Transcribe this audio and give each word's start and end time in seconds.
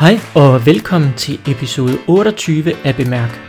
Hej 0.00 0.18
og 0.34 0.66
velkommen 0.66 1.14
til 1.16 1.40
episode 1.46 1.98
28 2.08 2.86
af 2.86 2.96
Bemærk. 2.96 3.40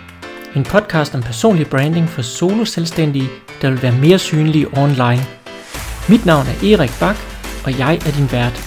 En 0.55 0.63
podcast 0.63 1.15
om 1.15 1.21
personlig 1.21 1.67
branding 1.69 2.09
for 2.09 2.21
solo 2.21 2.65
selvstændige, 2.65 3.29
der 3.61 3.69
vil 3.69 3.81
være 3.81 3.91
mere 3.91 4.19
synlige 4.19 4.67
online. 4.77 5.23
Mit 6.09 6.25
navn 6.25 6.45
er 6.47 6.73
Erik 6.73 6.91
Bak, 6.99 7.15
og 7.65 7.79
jeg 7.79 7.95
er 7.95 8.11
din 8.11 8.31
vært. 8.31 8.57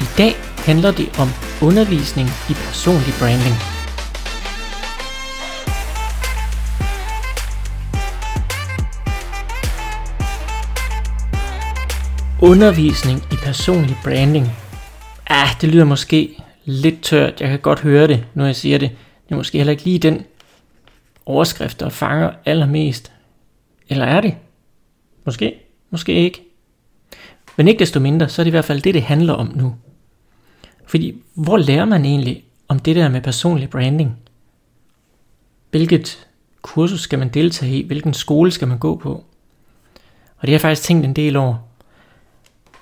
I 0.00 0.04
dag 0.18 0.32
handler 0.66 0.90
det 0.90 1.08
om 1.18 1.28
undervisning 1.68 2.28
i 2.50 2.54
personlig 2.54 3.14
branding. 3.20 3.56
Undervisning 12.42 13.18
i 13.32 13.36
personlig 13.44 13.96
branding. 14.04 14.46
Ah, 15.26 15.48
det 15.60 15.68
lyder 15.68 15.84
måske 15.84 16.37
lidt 16.68 17.02
tørt. 17.02 17.40
Jeg 17.40 17.48
kan 17.48 17.58
godt 17.58 17.80
høre 17.80 18.06
det, 18.06 18.24
når 18.34 18.46
jeg 18.46 18.56
siger 18.56 18.78
det. 18.78 18.90
Det 19.24 19.32
er 19.32 19.36
måske 19.36 19.58
heller 19.58 19.70
ikke 19.70 19.84
lige 19.84 19.98
den 19.98 20.24
overskrift, 21.26 21.80
der 21.80 21.88
fanger 21.88 22.30
allermest. 22.44 23.12
Eller 23.88 24.04
er 24.04 24.20
det? 24.20 24.34
Måske, 25.24 25.54
måske 25.90 26.12
ikke. 26.12 26.42
Men 27.56 27.68
ikke 27.68 27.78
desto 27.78 28.00
mindre, 28.00 28.28
så 28.28 28.42
er 28.42 28.44
det 28.44 28.48
i 28.48 28.50
hvert 28.50 28.64
fald 28.64 28.82
det, 28.82 28.94
det 28.94 29.02
handler 29.02 29.32
om 29.32 29.52
nu. 29.54 29.76
Fordi, 30.86 31.22
hvor 31.34 31.56
lærer 31.56 31.84
man 31.84 32.04
egentlig 32.04 32.44
om 32.68 32.78
det 32.78 32.96
der 32.96 33.08
med 33.08 33.20
personlig 33.20 33.70
branding? 33.70 34.18
Hvilket 35.70 36.26
kursus 36.62 37.00
skal 37.00 37.18
man 37.18 37.28
deltage 37.28 37.72
i? 37.72 37.86
Hvilken 37.86 38.14
skole 38.14 38.50
skal 38.50 38.68
man 38.68 38.78
gå 38.78 38.96
på? 38.96 39.10
Og 40.36 40.42
det 40.42 40.48
har 40.48 40.54
jeg 40.54 40.60
faktisk 40.60 40.82
tænkt 40.82 41.04
en 41.04 41.12
del 41.12 41.36
over. 41.36 41.56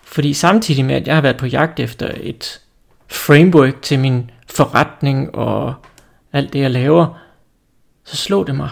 Fordi 0.03 0.33
samtidig 0.33 0.85
med, 0.85 0.95
at 0.95 1.07
jeg 1.07 1.15
har 1.15 1.23
været 1.23 1.37
på 1.37 1.47
jagt 1.47 1.80
efter 1.80 2.15
et 2.21 2.61
framework 3.09 3.83
til 3.83 3.98
min 3.98 4.30
forretning 4.51 5.34
og 5.34 5.74
alt 6.33 6.52
det, 6.52 6.59
jeg 6.59 6.70
laver, 6.70 7.19
så 8.05 8.16
slog 8.16 8.46
det 8.46 8.54
mig. 8.54 8.71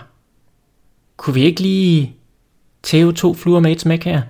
Kunne 1.16 1.34
vi 1.34 1.42
ikke 1.42 1.60
lige 1.60 2.16
tæve 2.82 3.12
to 3.12 3.34
fluer 3.34 3.60
med 3.60 3.72
et 3.72 3.80
smæk 3.80 4.04
her? 4.04 4.22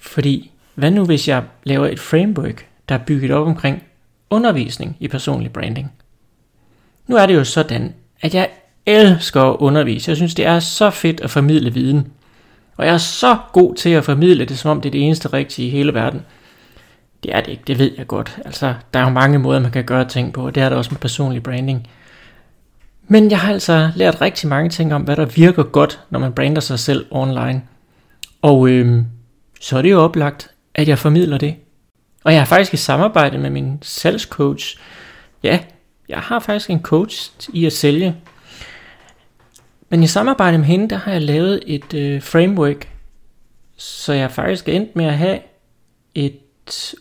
Fordi, 0.00 0.50
hvad 0.74 0.90
nu 0.90 1.04
hvis 1.04 1.28
jeg 1.28 1.44
laver 1.64 1.86
et 1.86 2.00
framework, 2.00 2.66
der 2.88 2.94
er 2.94 3.04
bygget 3.06 3.30
op 3.30 3.46
omkring 3.46 3.82
undervisning 4.30 4.96
i 5.00 5.08
personlig 5.08 5.52
branding? 5.52 5.92
Nu 7.06 7.16
er 7.16 7.26
det 7.26 7.34
jo 7.34 7.44
sådan, 7.44 7.94
at 8.20 8.34
jeg 8.34 8.50
elsker 8.86 9.42
at 9.42 9.56
undervise. 9.56 10.08
Jeg 10.08 10.16
synes, 10.16 10.34
det 10.34 10.46
er 10.46 10.60
så 10.60 10.90
fedt 10.90 11.20
at 11.20 11.30
formidle 11.30 11.72
viden. 11.72 12.12
Og 12.76 12.86
jeg 12.86 12.94
er 12.94 12.98
så 12.98 13.38
god 13.52 13.74
til 13.74 13.90
at 13.90 14.04
formidle 14.04 14.44
det, 14.44 14.58
som 14.58 14.70
om 14.70 14.80
det 14.80 14.88
er 14.88 14.92
det 14.92 15.04
eneste 15.04 15.28
rigtige 15.28 15.68
i 15.68 15.70
hele 15.70 15.94
verden. 15.94 16.22
Det 17.22 17.34
er 17.34 17.40
det 17.40 17.50
ikke, 17.50 17.62
det 17.66 17.78
ved 17.78 17.92
jeg 17.98 18.06
godt. 18.06 18.38
Altså, 18.44 18.74
der 18.94 19.00
er 19.00 19.04
jo 19.04 19.10
mange 19.10 19.38
måder, 19.38 19.60
man 19.60 19.70
kan 19.70 19.84
gøre 19.84 20.04
ting 20.08 20.32
på, 20.32 20.46
og 20.46 20.54
det 20.54 20.62
er 20.62 20.68
der 20.68 20.76
også 20.76 20.90
med 20.90 21.00
personlig 21.00 21.42
branding. 21.42 21.88
Men 23.08 23.30
jeg 23.30 23.40
har 23.40 23.52
altså 23.52 23.90
lært 23.94 24.20
rigtig 24.20 24.48
mange 24.48 24.70
ting 24.70 24.94
om, 24.94 25.02
hvad 25.02 25.16
der 25.16 25.24
virker 25.24 25.62
godt, 25.62 26.00
når 26.10 26.18
man 26.18 26.32
brander 26.32 26.60
sig 26.60 26.78
selv 26.78 27.06
online. 27.10 27.62
Og 28.42 28.68
øhm, 28.68 29.06
så 29.60 29.78
er 29.78 29.82
det 29.82 29.90
jo 29.90 30.00
oplagt, 30.00 30.50
at 30.74 30.88
jeg 30.88 30.98
formidler 30.98 31.38
det. 31.38 31.54
Og 32.24 32.32
jeg 32.32 32.40
har 32.40 32.46
faktisk 32.46 32.74
i 32.74 32.76
samarbejde 32.76 33.38
med 33.38 33.50
min 33.50 33.78
salgscoach, 33.82 34.78
ja, 35.42 35.58
jeg 36.08 36.18
har 36.18 36.38
faktisk 36.38 36.70
en 36.70 36.82
coach 36.82 37.30
i 37.52 37.66
at 37.66 37.72
sælge. 37.72 38.16
Men 39.88 40.02
i 40.02 40.06
samarbejde 40.06 40.58
med 40.58 40.66
hende, 40.66 40.90
der 40.90 40.96
har 40.96 41.12
jeg 41.12 41.22
lavet 41.22 41.62
et 41.66 41.94
øh, 41.94 42.22
framework, 42.22 42.88
så 43.76 44.12
jeg 44.12 44.30
faktisk 44.30 44.68
er 44.68 44.72
endt 44.72 44.96
med 44.96 45.04
at 45.04 45.18
have 45.18 45.38
et 46.14 46.38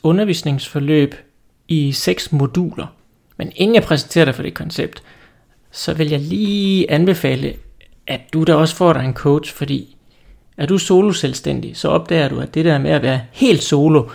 undervisningsforløb 0.03 1.15
i 1.67 1.91
seks 1.91 2.31
moduler. 2.31 2.87
Men 3.37 3.51
inden 3.55 3.75
jeg 3.75 3.83
præsenterer 3.83 4.25
dig 4.25 4.35
for 4.35 4.43
det 4.43 4.53
koncept, 4.53 5.03
så 5.71 5.93
vil 5.93 6.09
jeg 6.09 6.19
lige 6.19 6.91
anbefale, 6.91 7.53
at 8.07 8.21
du 8.33 8.43
da 8.43 8.55
også 8.55 8.75
får 8.75 8.93
dig 8.93 9.05
en 9.05 9.13
coach, 9.13 9.53
fordi 9.53 9.97
er 10.57 10.65
du 10.65 10.77
solo 10.77 11.11
selvstændig, 11.11 11.77
så 11.77 11.89
opdager 11.89 12.29
du, 12.29 12.39
at 12.39 12.53
det 12.53 12.65
der 12.65 12.77
med 12.77 12.91
at 12.91 13.01
være 13.01 13.21
helt 13.31 13.63
solo, 13.63 14.09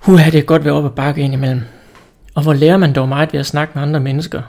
har 0.00 0.30
det 0.30 0.46
godt 0.46 0.64
være 0.64 0.74
op 0.74 0.84
ad 0.84 0.90
bakke 0.90 1.20
ind 1.20 1.34
imellem. 1.34 1.62
Og 2.34 2.42
hvor 2.42 2.52
lærer 2.52 2.76
man 2.76 2.94
dog 2.94 3.08
meget 3.08 3.32
ved 3.32 3.40
at 3.40 3.46
snakke 3.46 3.72
med 3.74 3.82
andre 3.82 4.00
mennesker, 4.00 4.42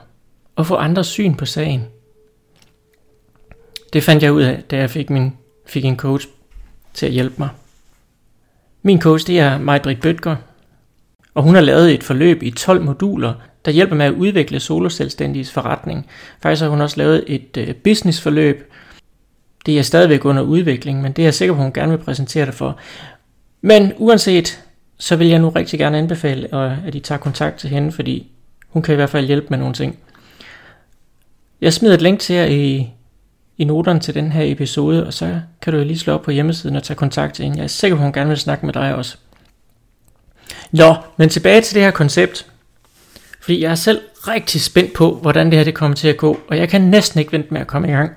og 0.55 0.65
få 0.65 0.75
andres 0.75 1.07
syn 1.07 1.35
på 1.35 1.45
sagen. 1.45 1.85
Det 3.93 4.03
fandt 4.03 4.23
jeg 4.23 4.33
ud 4.33 4.41
af, 4.41 4.63
da 4.71 4.77
jeg 4.77 4.89
fik, 4.89 5.09
min, 5.09 5.37
fik 5.65 5.85
en 5.85 5.97
coach 5.97 6.27
til 6.93 7.05
at 7.05 7.11
hjælpe 7.11 7.35
mig. 7.37 7.49
Min 8.83 9.01
coach 9.01 9.27
det 9.27 9.39
er 9.39 9.57
Majdrit 9.57 10.01
Bøtger, 10.01 10.35
og 11.33 11.43
hun 11.43 11.55
har 11.55 11.61
lavet 11.61 11.93
et 11.93 12.03
forløb 12.03 12.43
i 12.43 12.51
12 12.51 12.81
moduler, 12.81 13.33
der 13.65 13.71
hjælper 13.71 13.95
med 13.95 14.05
at 14.05 14.13
udvikle 14.13 14.59
soloselvstændiges 14.59 15.51
forretning. 15.51 16.07
Faktisk 16.41 16.61
har 16.61 16.69
hun 16.69 16.81
også 16.81 16.97
lavet 16.97 17.23
et 17.27 17.57
øh, 17.57 17.75
businessforløb. 17.75 18.71
Det 19.65 19.79
er 19.79 19.83
stadigvæk 19.83 20.25
under 20.25 20.41
udvikling, 20.41 21.01
men 21.01 21.11
det 21.11 21.21
er 21.21 21.25
jeg 21.25 21.33
sikker 21.33 21.53
på, 21.53 21.59
at 21.59 21.63
hun 21.63 21.73
gerne 21.73 21.91
vil 21.91 22.03
præsentere 22.03 22.45
det 22.45 22.53
for. 22.53 22.77
Men 23.61 23.93
uanset, 23.97 24.63
så 24.97 25.15
vil 25.15 25.27
jeg 25.27 25.39
nu 25.39 25.49
rigtig 25.49 25.79
gerne 25.79 25.97
anbefale, 25.97 26.55
at 26.85 26.95
I 26.95 26.99
tager 26.99 27.19
kontakt 27.19 27.57
til 27.57 27.69
hende, 27.69 27.91
fordi 27.91 28.31
hun 28.67 28.81
kan 28.81 28.93
i 28.93 28.95
hvert 28.95 29.09
fald 29.09 29.27
hjælpe 29.27 29.47
med 29.49 29.57
nogle 29.57 29.73
ting. 29.73 29.97
Jeg 31.61 31.73
smider 31.73 31.93
et 31.93 32.01
link 32.01 32.19
til 32.19 32.35
jer 32.35 32.45
i 32.45 32.89
i 33.61 33.63
noterne 33.63 33.99
til 33.99 34.13
den 34.13 34.31
her 34.31 34.51
episode, 34.51 35.07
og 35.07 35.13
så 35.13 35.41
kan 35.61 35.73
du 35.73 35.79
lige 35.79 35.99
slå 35.99 36.13
op 36.13 36.21
på 36.21 36.31
hjemmesiden 36.31 36.75
og 36.75 36.83
tage 36.83 36.97
kontakt 36.97 37.35
til 37.35 37.43
hende. 37.43 37.57
Jeg 37.57 37.63
er 37.63 37.67
sikker 37.67 37.97
på, 37.97 37.99
at 37.99 38.03
hun 38.03 38.13
gerne 38.13 38.29
vil 38.29 38.37
snakke 38.37 38.65
med 38.65 38.73
dig 38.73 38.95
også. 38.95 39.17
Nå, 40.71 40.95
men 41.17 41.29
tilbage 41.29 41.61
til 41.61 41.75
det 41.75 41.83
her 41.83 41.91
koncept. 41.91 42.47
Fordi 43.41 43.61
jeg 43.61 43.71
er 43.71 43.75
selv 43.75 44.01
rigtig 44.13 44.61
spændt 44.61 44.93
på, 44.93 45.15
hvordan 45.15 45.45
det 45.45 45.57
her 45.57 45.63
det 45.63 45.75
kommer 45.75 45.95
til 45.95 46.07
at 46.07 46.17
gå, 46.17 46.39
og 46.49 46.57
jeg 46.57 46.69
kan 46.69 46.81
næsten 46.81 47.19
ikke 47.19 47.31
vente 47.31 47.53
med 47.53 47.61
at 47.61 47.67
komme 47.67 47.87
i 47.87 47.91
gang. 47.91 48.11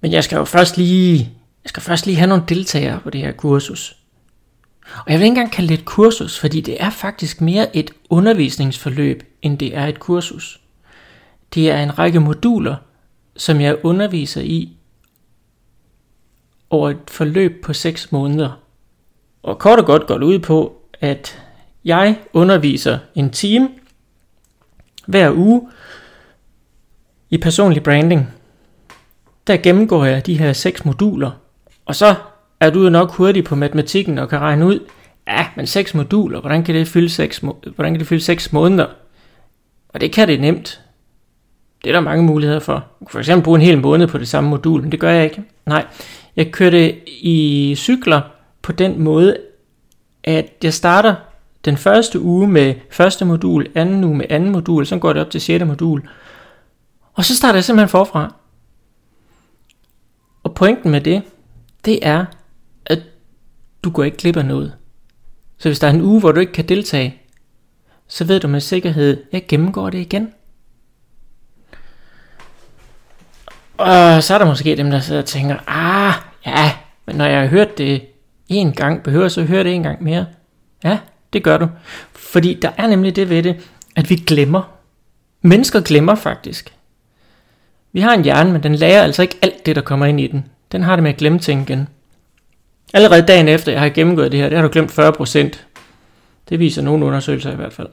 Men 0.00 0.12
jeg 0.12 0.24
skal 0.24 0.36
jo 0.36 0.44
først 0.44 0.76
lige, 0.76 1.18
jeg 1.64 1.68
skal 1.68 1.82
først 1.82 2.06
lige 2.06 2.16
have 2.16 2.28
nogle 2.28 2.44
deltagere 2.48 3.00
på 3.00 3.10
det 3.10 3.20
her 3.20 3.32
kursus. 3.32 3.96
Og 5.06 5.12
jeg 5.12 5.18
vil 5.18 5.24
ikke 5.24 5.26
engang 5.26 5.52
kalde 5.52 5.68
det 5.68 5.78
et 5.78 5.84
kursus, 5.84 6.38
fordi 6.38 6.60
det 6.60 6.82
er 6.82 6.90
faktisk 6.90 7.40
mere 7.40 7.76
et 7.76 7.90
undervisningsforløb, 8.10 9.22
end 9.42 9.58
det 9.58 9.76
er 9.76 9.86
et 9.86 10.00
kursus. 10.00 10.60
Det 11.54 11.70
er 11.70 11.82
en 11.82 11.98
række 11.98 12.20
moduler, 12.20 12.76
som 13.38 13.60
jeg 13.60 13.76
underviser 13.82 14.40
i 14.40 14.76
over 16.70 16.90
et 16.90 16.98
forløb 17.08 17.64
på 17.64 17.72
6 17.72 18.12
måneder. 18.12 18.60
Og 19.42 19.58
kort 19.58 19.78
og 19.78 19.86
godt 19.86 20.06
går 20.06 20.18
det 20.18 20.26
ud 20.26 20.38
på, 20.38 20.82
at 21.00 21.42
jeg 21.84 22.18
underviser 22.32 22.98
en 23.14 23.30
time 23.30 23.68
hver 25.06 25.32
uge 25.32 25.68
i 27.30 27.38
personlig 27.38 27.82
branding. 27.82 28.28
Der 29.46 29.56
gennemgår 29.56 30.04
jeg 30.04 30.26
de 30.26 30.38
her 30.38 30.52
seks 30.52 30.84
moduler, 30.84 31.30
og 31.86 31.94
så 31.94 32.14
er 32.60 32.70
du 32.70 32.82
jo 32.82 32.90
nok 32.90 33.10
hurtig 33.10 33.44
på 33.44 33.54
matematikken 33.54 34.18
og 34.18 34.28
kan 34.28 34.38
regne 34.38 34.66
ud, 34.66 34.80
ja, 35.26 35.46
men 35.56 35.66
seks 35.66 35.94
moduler, 35.94 36.40
hvordan 36.40 36.64
kan 36.64 36.74
det 36.74 36.88
fylde 36.88 37.08
seks, 37.08 37.38
hvordan 37.74 37.92
kan 37.92 37.98
det 37.98 38.06
fylde 38.06 38.24
seks 38.24 38.52
måneder? 38.52 38.86
Og 39.88 40.00
det 40.00 40.12
kan 40.12 40.28
det 40.28 40.40
nemt. 40.40 40.80
Det 41.84 41.90
er 41.90 41.92
der 41.92 42.00
mange 42.00 42.24
muligheder 42.24 42.60
for. 42.60 42.74
Du 43.00 43.04
kan 43.04 43.12
for 43.12 43.18
eksempel 43.18 43.44
bruge 43.44 43.58
en 43.58 43.64
hel 43.64 43.80
måned 43.80 44.06
på 44.06 44.18
det 44.18 44.28
samme 44.28 44.50
modul, 44.50 44.82
men 44.82 44.92
det 44.92 45.00
gør 45.00 45.10
jeg 45.10 45.24
ikke. 45.24 45.42
Nej, 45.66 45.86
jeg 46.36 46.52
kører 46.52 46.70
det 46.70 46.98
i 47.06 47.74
cykler 47.76 48.20
på 48.62 48.72
den 48.72 49.00
måde, 49.00 49.36
at 50.24 50.52
jeg 50.62 50.74
starter 50.74 51.14
den 51.64 51.76
første 51.76 52.20
uge 52.20 52.48
med 52.48 52.74
første 52.90 53.24
modul, 53.24 53.66
anden 53.74 54.04
uge 54.04 54.16
med 54.16 54.26
anden 54.30 54.50
modul, 54.50 54.86
så 54.86 54.98
går 54.98 55.12
det 55.12 55.22
op 55.22 55.30
til 55.30 55.40
sjette 55.40 55.66
modul. 55.66 56.08
Og 57.12 57.24
så 57.24 57.36
starter 57.36 57.56
jeg 57.56 57.64
simpelthen 57.64 57.88
forfra. 57.88 58.34
Og 60.42 60.54
pointen 60.54 60.90
med 60.90 61.00
det, 61.00 61.22
det 61.84 61.98
er, 62.02 62.24
at 62.86 63.02
du 63.84 63.90
går 63.90 64.04
ikke 64.04 64.16
glip 64.16 64.36
af 64.36 64.44
noget. 64.44 64.74
Så 65.58 65.68
hvis 65.68 65.78
der 65.78 65.86
er 65.86 65.92
en 65.92 66.02
uge, 66.02 66.20
hvor 66.20 66.32
du 66.32 66.40
ikke 66.40 66.52
kan 66.52 66.68
deltage, 66.68 67.22
så 68.08 68.24
ved 68.24 68.40
du 68.40 68.48
med 68.48 68.60
sikkerhed, 68.60 69.10
at 69.10 69.28
jeg 69.32 69.44
gennemgår 69.48 69.90
det 69.90 69.98
igen. 69.98 70.32
Og 73.78 74.22
så 74.22 74.34
er 74.34 74.38
der 74.38 74.46
måske 74.46 74.76
dem, 74.76 74.90
der 74.90 75.00
sidder 75.00 75.20
og 75.20 75.26
tænker, 75.26 75.56
ah, 75.66 76.14
ja, 76.46 76.72
men 77.06 77.16
når 77.16 77.24
jeg 77.24 77.40
har 77.40 77.46
hørt 77.46 77.78
det 77.78 78.02
en 78.48 78.72
gang, 78.72 79.02
behøver 79.02 79.24
jeg 79.24 79.30
så 79.30 79.42
høre 79.42 79.64
det 79.64 79.74
en 79.74 79.82
gang 79.82 80.02
mere? 80.02 80.26
Ja, 80.84 80.98
det 81.32 81.44
gør 81.44 81.56
du. 81.58 81.68
Fordi 82.12 82.58
der 82.62 82.70
er 82.76 82.86
nemlig 82.86 83.16
det 83.16 83.30
ved 83.30 83.42
det, 83.42 83.56
at 83.96 84.10
vi 84.10 84.14
glemmer. 84.14 84.62
Mennesker 85.42 85.80
glemmer 85.80 86.14
faktisk. 86.14 86.74
Vi 87.92 88.00
har 88.00 88.14
en 88.14 88.24
hjerne, 88.24 88.52
men 88.52 88.62
den 88.62 88.74
lærer 88.74 89.02
altså 89.02 89.22
ikke 89.22 89.38
alt 89.42 89.66
det, 89.66 89.76
der 89.76 89.82
kommer 89.82 90.06
ind 90.06 90.20
i 90.20 90.26
den. 90.26 90.44
Den 90.72 90.82
har 90.82 90.96
det 90.96 91.02
med 91.02 91.10
at 91.10 91.16
glemme 91.16 91.38
ting 91.38 91.62
igen. 91.70 91.88
Allerede 92.94 93.22
dagen 93.22 93.48
efter, 93.48 93.72
jeg 93.72 93.80
har 93.80 93.88
gennemgået 93.88 94.32
det 94.32 94.40
her, 94.40 94.48
det 94.48 94.58
har 94.58 94.62
du 94.62 94.72
glemt 94.72 94.98
40%. 94.98 95.58
Det 96.48 96.58
viser 96.58 96.82
nogle 96.82 97.06
undersøgelser 97.06 97.52
i 97.52 97.56
hvert 97.56 97.72
fald. 97.72 97.88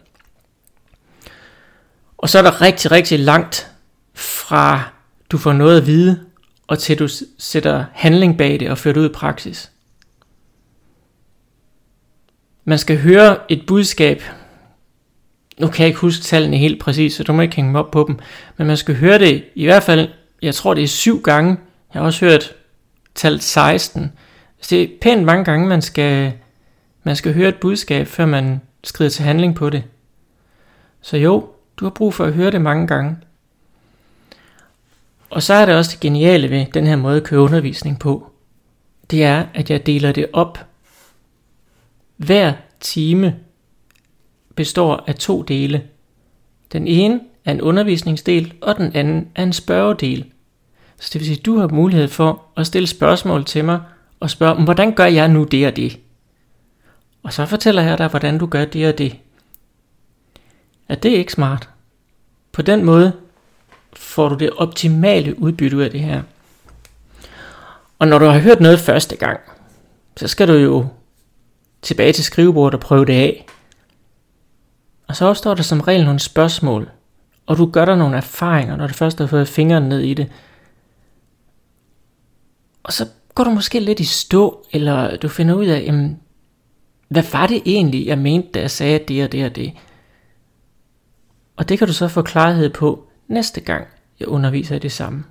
Og 2.18 2.30
så 2.30 2.38
er 2.38 2.42
der 2.42 2.62
rigtig, 2.62 2.92
rigtig 2.92 3.20
langt 3.20 3.72
fra 4.14 4.95
du 5.32 5.38
får 5.38 5.54
noget 5.54 5.82
at 5.82 5.88
vide, 5.88 6.26
og 6.68 6.80
til 6.80 7.00
du 7.00 7.08
sætter 7.38 7.86
handling 7.94 8.38
bag 8.38 8.60
det 8.60 8.70
og 8.70 8.78
fører 8.78 8.94
det 8.94 9.02
ud 9.02 9.10
i 9.10 9.14
praksis. 9.14 9.72
Man 12.66 12.78
skal 12.78 13.02
høre 13.02 13.38
et 13.50 13.66
budskab 13.68 14.22
nu 15.58 15.68
kan 15.68 15.80
jeg 15.80 15.88
ikke 15.88 16.00
huske 16.00 16.24
tallene 16.24 16.58
helt 16.58 16.82
præcis, 16.82 17.14
så 17.14 17.24
du 17.24 17.34
må 17.34 17.42
ikke 17.42 17.56
hænge 17.56 17.72
mig 17.72 17.82
op 17.82 17.92
på 17.92 18.06
dem, 18.08 18.20
men 18.58 18.68
man 18.68 18.78
skal 18.78 18.96
høre 18.96 19.20
det 19.20 19.44
i 19.56 19.66
hvert 19.66 19.84
fald, 19.84 20.10
jeg 20.42 20.56
tror 20.56 20.74
det 20.74 20.84
er 20.84 20.88
syv 20.88 21.22
gange, 21.22 21.58
jeg 21.94 22.02
har 22.02 22.06
også 22.06 22.26
hørt 22.26 22.54
tal 23.16 23.42
16, 23.42 24.02
så 24.02 24.10
altså, 24.58 24.76
det 24.76 24.82
er 24.82 24.88
pænt 25.02 25.24
mange 25.24 25.46
gange, 25.46 25.68
man 25.68 25.82
skal, 25.82 26.34
man 27.04 27.16
skal 27.16 27.34
høre 27.34 27.50
et 27.50 27.56
budskab, 27.56 28.08
før 28.08 28.26
man 28.26 28.62
skrider 28.84 29.10
til 29.10 29.24
handling 29.26 29.56
på 29.56 29.70
det. 29.70 29.84
Så 31.02 31.18
jo, 31.18 31.50
du 31.78 31.86
har 31.86 31.90
brug 31.90 32.14
for 32.14 32.26
at 32.26 32.34
høre 32.34 32.52
det 32.52 32.62
mange 32.62 32.88
gange. 32.88 33.18
Og 35.36 35.44
så 35.44 35.54
er 35.54 35.66
det 35.66 35.76
også 35.76 35.92
det 35.92 36.00
geniale 36.00 36.50
ved 36.50 36.66
den 36.74 36.88
her 36.88 36.96
måde 36.96 37.18
at 37.18 37.24
køre 37.24 37.42
undervisning 37.42 38.00
på. 38.00 38.32
Det 39.12 39.24
er, 39.24 39.46
at 39.54 39.70
jeg 39.70 39.86
deler 39.86 40.12
det 40.12 40.28
op. 40.34 40.60
Hver 42.18 42.54
time 42.80 43.36
består 44.56 45.04
af 45.08 45.16
to 45.16 45.42
dele. 45.42 45.84
Den 46.72 46.88
ene 46.88 47.20
er 47.46 47.52
en 47.52 47.62
undervisningsdel, 47.62 48.54
og 48.62 48.78
den 48.78 48.96
anden 48.96 49.28
er 49.36 49.44
en 49.44 49.54
spørgedel. 49.54 50.26
Så 51.00 51.10
det 51.14 51.20
vil 51.20 51.26
sige, 51.26 51.40
at 51.40 51.46
du 51.46 51.58
har 51.58 51.68
mulighed 51.68 52.08
for 52.08 52.44
at 52.58 52.68
stille 52.68 52.88
spørgsmål 52.88 53.46
til 53.46 53.66
mig, 53.66 53.82
og 54.20 54.30
spørge, 54.30 54.64
hvordan 54.64 54.94
gør 54.94 55.06
jeg 55.06 55.28
nu 55.28 55.44
det 55.44 55.68
og 55.68 55.76
det? 55.76 56.00
Og 57.24 57.34
så 57.34 57.46
fortæller 57.46 57.82
jeg 57.82 57.98
dig, 57.98 58.08
hvordan 58.08 58.38
du 58.38 58.46
gør 58.46 58.66
det 58.66 58.88
og 58.88 58.98
det. 58.98 59.20
Er 60.90 60.96
det 60.96 61.10
ikke 61.10 61.32
smart? 61.32 61.70
På 62.52 62.62
den 62.62 62.86
måde 62.86 63.25
får 63.96 64.30
du 64.30 64.36
det 64.36 64.50
optimale 64.50 65.40
udbytte 65.40 65.78
ud 65.78 65.82
af 65.82 65.92
det 65.92 66.00
her. 66.00 66.22
Og 68.00 68.08
når 68.08 68.20
du 68.20 68.26
har 68.26 68.40
hørt 68.40 68.60
noget 68.60 68.80
første 68.80 69.16
gang, 69.16 69.40
så 70.18 70.28
skal 70.28 70.48
du 70.48 70.54
jo 70.54 70.88
tilbage 71.82 72.14
til 72.14 72.24
skrivebordet 72.24 72.74
og 72.74 72.80
prøve 72.80 73.06
det 73.06 73.14
af. 73.14 73.46
Og 75.08 75.16
så 75.16 75.26
opstår 75.26 75.54
der 75.54 75.64
som 75.64 75.82
regel 75.82 76.06
nogle 76.06 76.20
spørgsmål, 76.20 76.90
og 77.46 77.58
du 77.58 77.66
gør 77.66 77.86
der 77.86 77.96
nogle 77.96 78.18
erfaringer, 78.18 78.76
når 78.76 78.88
du 78.88 78.94
først 78.94 79.20
har 79.20 79.28
fået 79.28 79.48
fingrene 79.48 79.90
ned 79.90 80.00
i 80.00 80.14
det. 80.14 80.32
Og 82.84 82.94
så 82.94 83.08
går 83.36 83.44
du 83.44 83.50
måske 83.50 83.80
lidt 83.80 84.00
i 84.00 84.06
stå, 84.06 84.66
eller 84.72 85.18
du 85.18 85.28
finder 85.28 85.56
ud 85.56 85.66
af, 85.66 85.84
jamen, 85.86 86.20
hvad 87.08 87.24
var 87.32 87.48
det 87.48 87.62
egentlig, 87.66 88.06
jeg 88.06 88.18
mente, 88.18 88.50
da 88.54 88.60
jeg 88.60 88.72
sagde 88.72 89.00
det 89.00 89.24
og 89.24 89.32
det 89.32 89.46
og 89.46 89.56
det. 89.56 89.74
Og 91.56 91.70
det 91.70 91.78
kan 91.78 91.88
du 91.88 91.94
så 91.94 92.08
få 92.08 92.22
klarhed 92.22 92.70
på 92.70 93.05
næste 93.28 93.62
gang, 93.62 93.88
jeg 94.20 94.28
underviser 94.28 94.76
i 94.76 94.80
det 94.80 94.92
samme. 94.92 95.24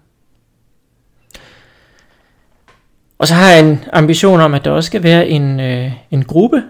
Og 3.18 3.28
så 3.28 3.34
har 3.34 3.50
jeg 3.50 3.60
en 3.60 3.84
ambition 3.92 4.40
om, 4.40 4.54
at 4.54 4.64
der 4.64 4.70
også 4.70 4.86
skal 4.86 5.02
være 5.02 5.28
en, 5.28 5.60
øh, 5.60 5.92
en 6.10 6.24
gruppe, 6.24 6.62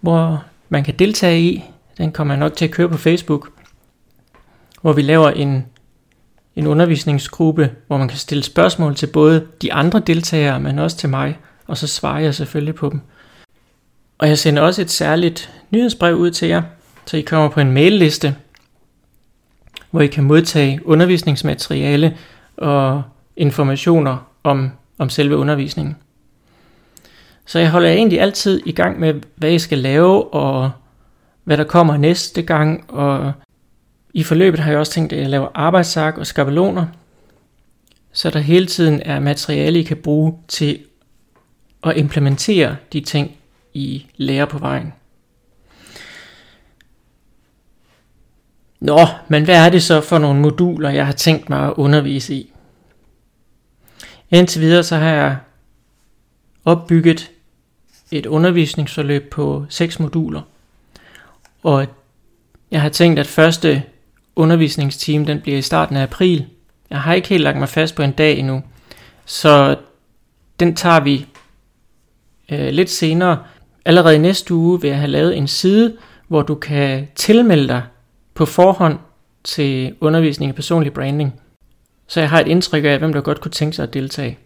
hvor 0.00 0.44
man 0.68 0.84
kan 0.84 0.94
deltage 0.98 1.40
i. 1.40 1.64
Den 1.98 2.12
kommer 2.12 2.34
jeg 2.34 2.38
nok 2.38 2.56
til 2.56 2.64
at 2.64 2.70
køre 2.70 2.88
på 2.88 2.96
Facebook, 2.96 3.48
hvor 4.82 4.92
vi 4.92 5.02
laver 5.02 5.30
en, 5.30 5.66
en 6.56 6.66
undervisningsgruppe, 6.66 7.70
hvor 7.86 7.96
man 7.96 8.08
kan 8.08 8.18
stille 8.18 8.42
spørgsmål 8.42 8.94
til 8.94 9.06
både 9.06 9.46
de 9.62 9.72
andre 9.72 10.00
deltagere, 10.06 10.60
men 10.60 10.78
også 10.78 10.96
til 10.96 11.08
mig, 11.08 11.38
og 11.66 11.76
så 11.76 11.86
svarer 11.86 12.20
jeg 12.20 12.34
selvfølgelig 12.34 12.74
på 12.74 12.90
dem. 12.90 13.00
Og 14.18 14.28
jeg 14.28 14.38
sender 14.38 14.62
også 14.62 14.82
et 14.82 14.90
særligt 14.90 15.52
nyhedsbrev 15.70 16.14
ud 16.16 16.30
til 16.30 16.48
jer, 16.48 16.62
så 17.06 17.16
I 17.16 17.20
kommer 17.20 17.48
på 17.48 17.60
en 17.60 17.72
mailliste, 17.72 18.36
hvor 19.90 20.00
I 20.00 20.06
kan 20.06 20.24
modtage 20.24 20.80
undervisningsmateriale 20.84 22.16
og 22.56 23.02
informationer 23.36 24.30
om, 24.44 24.70
om 24.98 25.10
selve 25.10 25.36
undervisningen. 25.36 25.96
Så 27.46 27.58
jeg 27.58 27.70
holder 27.70 27.88
egentlig 27.88 28.20
altid 28.20 28.62
i 28.66 28.72
gang 28.72 29.00
med, 29.00 29.14
hvad 29.36 29.52
I 29.52 29.58
skal 29.58 29.78
lave, 29.78 30.34
og 30.34 30.70
hvad 31.44 31.56
der 31.56 31.64
kommer 31.64 31.96
næste 31.96 32.42
gang, 32.42 32.84
og 32.88 33.32
i 34.14 34.22
forløbet 34.22 34.60
har 34.60 34.70
jeg 34.70 34.80
også 34.80 34.92
tænkt, 34.92 35.12
at 35.12 35.20
jeg 35.20 35.30
laver 35.30 35.48
arbejdsark 35.54 36.18
og 36.18 36.26
skabeloner, 36.26 36.86
så 38.12 38.30
der 38.30 38.38
hele 38.38 38.66
tiden 38.66 39.02
er 39.04 39.20
materiale, 39.20 39.80
I 39.80 39.82
kan 39.82 39.96
bruge 39.96 40.34
til 40.48 40.78
at 41.84 41.96
implementere 41.96 42.76
de 42.92 43.00
ting, 43.00 43.36
I 43.74 44.06
lærer 44.16 44.44
på 44.44 44.58
vejen. 44.58 44.92
Nå, 48.80 48.98
men 49.28 49.44
hvad 49.44 49.66
er 49.66 49.70
det 49.70 49.82
så 49.82 50.00
for 50.00 50.18
nogle 50.18 50.40
moduler, 50.40 50.90
jeg 50.90 51.06
har 51.06 51.12
tænkt 51.12 51.48
mig 51.48 51.66
at 51.66 51.74
undervise 51.76 52.34
i? 52.34 52.52
Indtil 54.30 54.60
videre 54.60 54.82
så 54.82 54.96
har 54.96 55.10
jeg 55.10 55.36
opbygget 56.64 57.30
et 58.10 58.26
undervisningsforløb 58.26 59.30
på 59.30 59.66
seks 59.68 60.00
moduler. 60.00 60.42
Og 61.62 61.86
jeg 62.70 62.82
har 62.82 62.88
tænkt, 62.88 63.18
at 63.18 63.26
første 63.26 63.82
undervisningsteam 64.36 65.26
den 65.26 65.40
bliver 65.40 65.58
i 65.58 65.62
starten 65.62 65.96
af 65.96 66.02
april. 66.02 66.46
Jeg 66.90 67.00
har 67.00 67.14
ikke 67.14 67.28
helt 67.28 67.42
lagt 67.42 67.58
mig 67.58 67.68
fast 67.68 67.94
på 67.94 68.02
en 68.02 68.12
dag 68.12 68.38
endnu. 68.38 68.62
Så 69.24 69.76
den 70.60 70.76
tager 70.76 71.00
vi 71.00 71.26
øh, 72.48 72.68
lidt 72.68 72.90
senere. 72.90 73.42
Allerede 73.84 74.14
i 74.14 74.18
næste 74.18 74.54
uge 74.54 74.80
vil 74.80 74.88
jeg 74.88 74.98
have 74.98 75.10
lavet 75.10 75.36
en 75.36 75.48
side, 75.48 75.96
hvor 76.28 76.42
du 76.42 76.54
kan 76.54 77.08
tilmelde 77.14 77.68
dig 77.68 77.82
på 78.38 78.46
forhånd 78.46 78.98
til 79.44 79.94
undervisning 80.00 80.50
i 80.50 80.52
personlig 80.52 80.92
branding. 80.92 81.40
Så 82.06 82.20
jeg 82.20 82.30
har 82.30 82.40
et 82.40 82.48
indtryk 82.48 82.84
af, 82.84 82.98
hvem 82.98 83.12
der 83.12 83.20
godt 83.20 83.40
kunne 83.40 83.52
tænke 83.52 83.76
sig 83.76 83.82
at 83.82 83.94
deltage. 83.94 84.38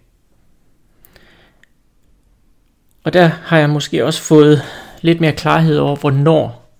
Og 3.04 3.12
der 3.12 3.26
har 3.26 3.58
jeg 3.58 3.70
måske 3.70 4.04
også 4.04 4.22
fået 4.22 4.62
lidt 5.00 5.20
mere 5.20 5.32
klarhed 5.32 5.78
over, 5.78 5.96
hvornår 5.96 6.72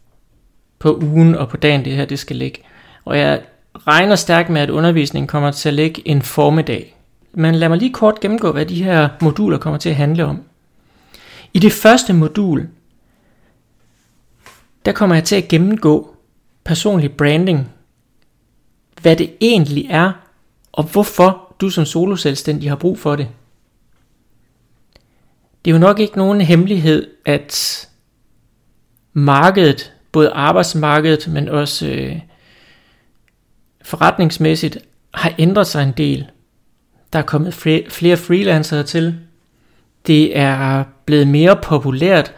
på 0.79 0.99
ugen 1.03 1.35
og 1.35 1.49
på 1.49 1.56
dagen 1.56 1.85
det 1.85 1.93
her 1.93 2.05
det 2.05 2.19
skal 2.19 2.37
ligge. 2.37 2.61
Og 3.05 3.19
jeg 3.19 3.43
regner 3.75 4.17
stærkt 4.17 4.50
med, 4.50 4.61
at 4.61 4.70
undervisningen 4.70 5.26
kommer 5.26 5.50
til 5.50 5.69
at 5.69 5.75
ligge 5.75 6.08
en 6.08 6.23
formiddag. 6.23 6.97
Men 7.32 7.55
lad 7.55 7.69
mig 7.69 7.79
lige 7.79 7.93
kort 7.93 8.20
gennemgå, 8.20 8.53
hvad 8.53 8.67
de 8.67 8.85
her 8.85 9.08
moduler 9.20 9.58
kommer 9.58 9.79
til 9.79 9.88
at 9.88 9.97
handle 9.97 10.25
om. 10.25 10.43
I 11.53 11.58
det 11.58 11.73
første 11.73 12.12
modul, 12.12 12.69
der 14.85 14.93
kommer 14.93 15.17
jeg 15.17 15.25
til 15.25 15.37
at 15.37 15.49
gennemgå 15.49 16.12
personlig 16.64 17.12
branding. 17.12 17.73
Hvad 19.03 19.17
det 19.17 19.35
egentlig 19.41 19.87
er, 19.91 20.12
og 20.73 20.85
hvorfor 20.85 21.55
du 21.61 21.70
som 21.70 21.85
soloselvstændig 21.85 22.70
har 22.70 22.76
brug 22.76 22.99
for 22.99 23.17
det. 23.17 23.29
Det 25.64 25.70
er 25.70 25.75
jo 25.75 25.79
nok 25.79 26.00
ikke 26.00 26.19
nogen 26.19 26.41
hemmelighed, 26.41 27.11
at 27.25 27.88
markedet, 29.12 29.93
både 30.12 30.31
arbejdsmarkedet, 30.31 31.29
men 31.29 31.49
også 31.49 31.87
øh, 31.87 32.20
forretningsmæssigt, 33.82 34.79
har 35.15 35.34
ændret 35.39 35.67
sig 35.67 35.82
en 35.82 35.93
del. 35.96 36.31
Der 37.13 37.19
er 37.19 37.22
kommet 37.22 37.55
flere, 37.55 37.91
flere 37.91 38.17
freelancere 38.17 38.82
til. 38.82 39.19
Det 40.06 40.37
er 40.39 40.84
blevet 41.05 41.29
mere 41.29 41.58
populært 41.63 42.34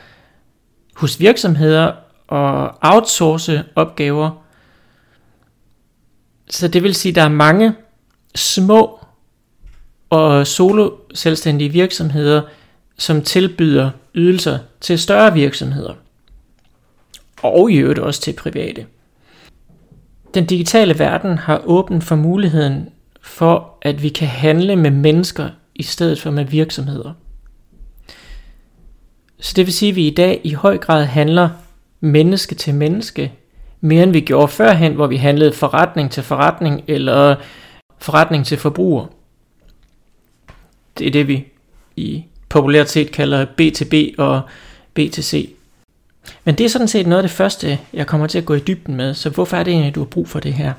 hos 0.95 1.21
virksomheder 1.21 1.93
at 2.29 2.71
outsource 2.81 3.65
opgaver. 3.75 4.31
Så 6.51 6.69
det 6.69 6.83
vil 6.83 6.95
sige, 6.95 7.11
at 7.11 7.17
der 7.17 7.23
er 7.23 7.29
mange 7.29 7.75
små 8.35 9.01
og 10.11 10.47
solo 10.47 10.91
selvstændige 11.15 11.71
virksomheder, 11.71 12.43
som 12.99 13.23
tilbyder 13.23 13.91
ydelser 14.15 14.59
til 14.81 14.99
større 14.99 15.33
virksomheder. 15.33 15.95
Og 17.43 17.71
i 17.71 17.77
øvrigt 17.77 17.99
også 17.99 18.21
til 18.21 18.33
private. 18.33 18.87
Den 20.35 20.47
digitale 20.47 20.99
verden 20.99 21.39
har 21.39 21.63
åbent 21.65 22.05
for 22.05 22.17
muligheden 22.17 22.89
for, 23.21 23.79
at 23.83 24.03
vi 24.03 24.09
kan 24.09 24.29
handle 24.29 24.77
med 24.77 24.91
mennesker 24.91 25.49
i 25.75 25.83
stedet 25.83 26.21
for 26.21 26.31
med 26.31 26.45
virksomheder. 26.45 27.13
Så 29.41 29.53
det 29.57 29.67
vil 29.67 29.75
sige, 29.75 29.91
at 29.91 29.97
vi 29.97 30.07
i 30.07 30.15
dag 30.15 30.41
i 30.45 30.53
høj 30.53 30.79
grad 30.79 31.05
handler 31.05 31.49
menneske 32.05 32.55
til 32.55 32.75
menneske, 32.75 33.33
mere 33.81 34.03
end 34.03 34.13
vi 34.13 34.21
gjorde 34.21 34.49
førhen, 34.49 34.95
hvor 34.95 35.07
vi 35.07 35.17
handlede 35.17 35.53
forretning 35.53 36.11
til 36.11 36.23
forretning 36.23 36.85
eller 36.87 37.37
forretning 37.99 38.47
til 38.47 38.59
forbruger. 38.59 39.07
Det 40.99 41.07
er 41.07 41.11
det, 41.11 41.29
vi 41.29 41.45
i 41.97 42.25
populært 42.49 42.91
set 42.91 43.11
kalder 43.11 43.47
B2B 43.47 44.23
og 44.23 44.43
B2C. 45.01 45.49
Men 46.45 46.55
det 46.55 46.65
er 46.65 46.69
sådan 46.69 46.89
set 46.89 47.07
noget 47.07 47.23
af 47.23 47.29
det 47.29 47.37
første, 47.37 47.79
jeg 47.93 48.07
kommer 48.07 48.27
til 48.27 48.39
at 48.39 48.45
gå 48.45 48.55
i 48.55 48.61
dybden 48.61 48.95
med, 48.95 49.15
så 49.15 49.31
hvorfor 49.31 49.57
er 49.57 49.63
det 49.63 49.73
egentlig, 49.73 49.95
du 49.95 50.01
har 50.01 50.07
brug 50.07 50.29
for 50.29 50.41
det 50.41 50.53
her? 50.53 50.73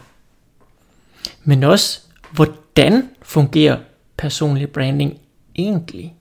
Men 1.44 1.63
også, 1.63 2.01
hvordan 2.32 3.10
fungerer 3.22 3.77
personlig 4.17 4.70
branding 4.70 5.20
egentlig? 5.55 6.15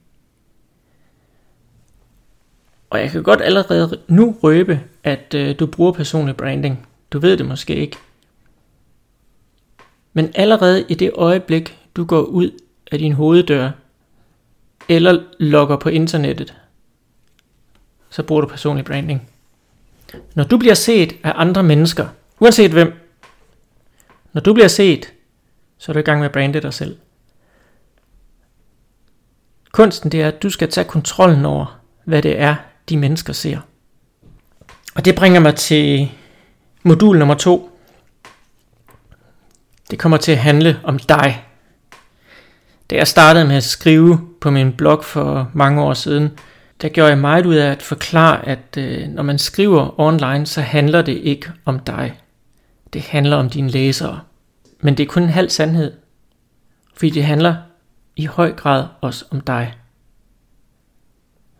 Og 2.89 2.99
jeg 2.99 3.11
kan 3.11 3.23
godt 3.23 3.41
allerede 3.41 3.99
nu 4.07 4.37
røbe, 4.43 4.81
at 5.03 5.33
øh, 5.35 5.59
du 5.59 5.65
bruger 5.65 5.91
personlig 5.91 6.37
branding. 6.37 6.87
Du 7.11 7.19
ved 7.19 7.37
det 7.37 7.45
måske 7.45 7.75
ikke. 7.75 7.97
Men 10.13 10.31
allerede 10.35 10.85
i 10.89 10.93
det 10.93 11.11
øjeblik, 11.13 11.77
du 11.95 12.05
går 12.05 12.21
ud 12.21 12.51
af 12.91 12.99
din 12.99 13.13
hoveddør, 13.13 13.71
eller 14.89 15.23
logger 15.39 15.77
på 15.77 15.89
internettet, 15.89 16.53
så 18.09 18.23
bruger 18.23 18.41
du 18.41 18.47
personlig 18.47 18.85
branding. 18.85 19.29
Når 20.35 20.43
du 20.43 20.57
bliver 20.57 20.73
set 20.73 21.13
af 21.23 21.33
andre 21.35 21.63
mennesker, 21.63 22.07
Uanset 22.39 22.71
hvem. 22.71 22.93
Når 24.33 24.41
du 24.41 24.53
bliver 24.53 24.67
set, 24.67 25.13
så 25.77 25.91
er 25.91 25.93
du 25.93 25.99
i 25.99 26.03
gang 26.03 26.19
med 26.19 26.25
at 26.25 26.31
brande 26.31 26.61
dig 26.61 26.73
selv. 26.73 26.97
Kunsten 29.71 30.11
det 30.11 30.21
er, 30.21 30.27
at 30.27 30.43
du 30.43 30.49
skal 30.49 30.71
tage 30.71 30.87
kontrollen 30.87 31.45
over, 31.45 31.79
hvad 32.03 32.21
det 32.21 32.39
er, 32.39 32.55
de 32.89 32.97
mennesker 32.97 33.33
ser. 33.33 33.59
Og 34.95 35.05
det 35.05 35.15
bringer 35.15 35.39
mig 35.39 35.55
til 35.55 36.11
modul 36.83 37.17
nummer 37.19 37.35
to. 37.35 37.79
Det 39.91 39.99
kommer 39.99 40.17
til 40.17 40.31
at 40.31 40.37
handle 40.37 40.79
om 40.83 40.99
dig. 40.99 41.45
Da 42.89 42.95
jeg 42.95 43.07
startede 43.07 43.45
med 43.45 43.55
at 43.55 43.63
skrive 43.63 44.29
på 44.41 44.51
min 44.51 44.73
blog 44.73 45.05
for 45.05 45.51
mange 45.53 45.81
år 45.81 45.93
siden, 45.93 46.29
der 46.81 46.89
gjorde 46.89 47.09
jeg 47.09 47.17
meget 47.17 47.45
ud 47.45 47.55
af 47.55 47.71
at 47.71 47.81
forklare, 47.81 48.47
at 48.47 48.77
øh, 48.77 49.07
når 49.07 49.23
man 49.23 49.39
skriver 49.39 49.99
online, 49.99 50.45
så 50.45 50.61
handler 50.61 51.01
det 51.01 51.17
ikke 51.17 51.51
om 51.65 51.79
dig. 51.79 52.19
Det 52.93 53.01
handler 53.01 53.37
om 53.37 53.49
dine 53.49 53.69
læsere. 53.69 54.19
Men 54.79 54.97
det 54.97 55.03
er 55.03 55.07
kun 55.07 55.23
en 55.23 55.29
halv 55.29 55.49
sandhed. 55.49 55.93
Fordi 56.95 57.09
det 57.09 57.23
handler 57.23 57.55
i 58.15 58.25
høj 58.25 58.53
grad 58.53 58.87
også 59.01 59.25
om 59.31 59.41
dig. 59.41 59.73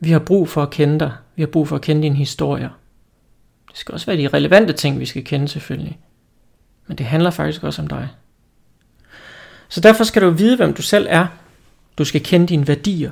Vi 0.06 0.12
har 0.12 0.20
brug 0.20 0.50
for 0.50 0.64
at 0.64 0.70
kende 0.70 1.00
dig. 1.00 1.12
Vi 1.36 1.42
har 1.42 1.48
brug 1.48 1.68
for 1.68 1.76
at 1.76 1.82
kende 1.82 2.02
dine 2.02 2.16
historier. 2.16 2.70
Det 3.70 3.78
skal 3.78 3.94
også 3.94 4.06
være 4.06 4.18
de 4.18 4.28
relevante 4.28 4.74
ting, 4.74 5.00
vi 5.00 5.06
skal 5.06 5.24
kende 5.24 5.48
selvfølgelig. 5.48 6.00
Men 6.88 6.98
det 6.98 7.06
handler 7.06 7.32
faktisk 7.32 7.64
også 7.64 7.82
om 7.82 7.88
dig. 7.88 8.10
Så 9.70 9.82
derfor 9.82 10.04
skal 10.04 10.22
du 10.22 10.30
vide, 10.30 10.56
hvem 10.56 10.74
du 10.74 10.82
selv 10.82 11.08
er. 11.10 11.28
Du 11.98 12.06
skal 12.06 12.24
kende 12.24 12.48
dine 12.48 12.68
værdier. 12.68 13.12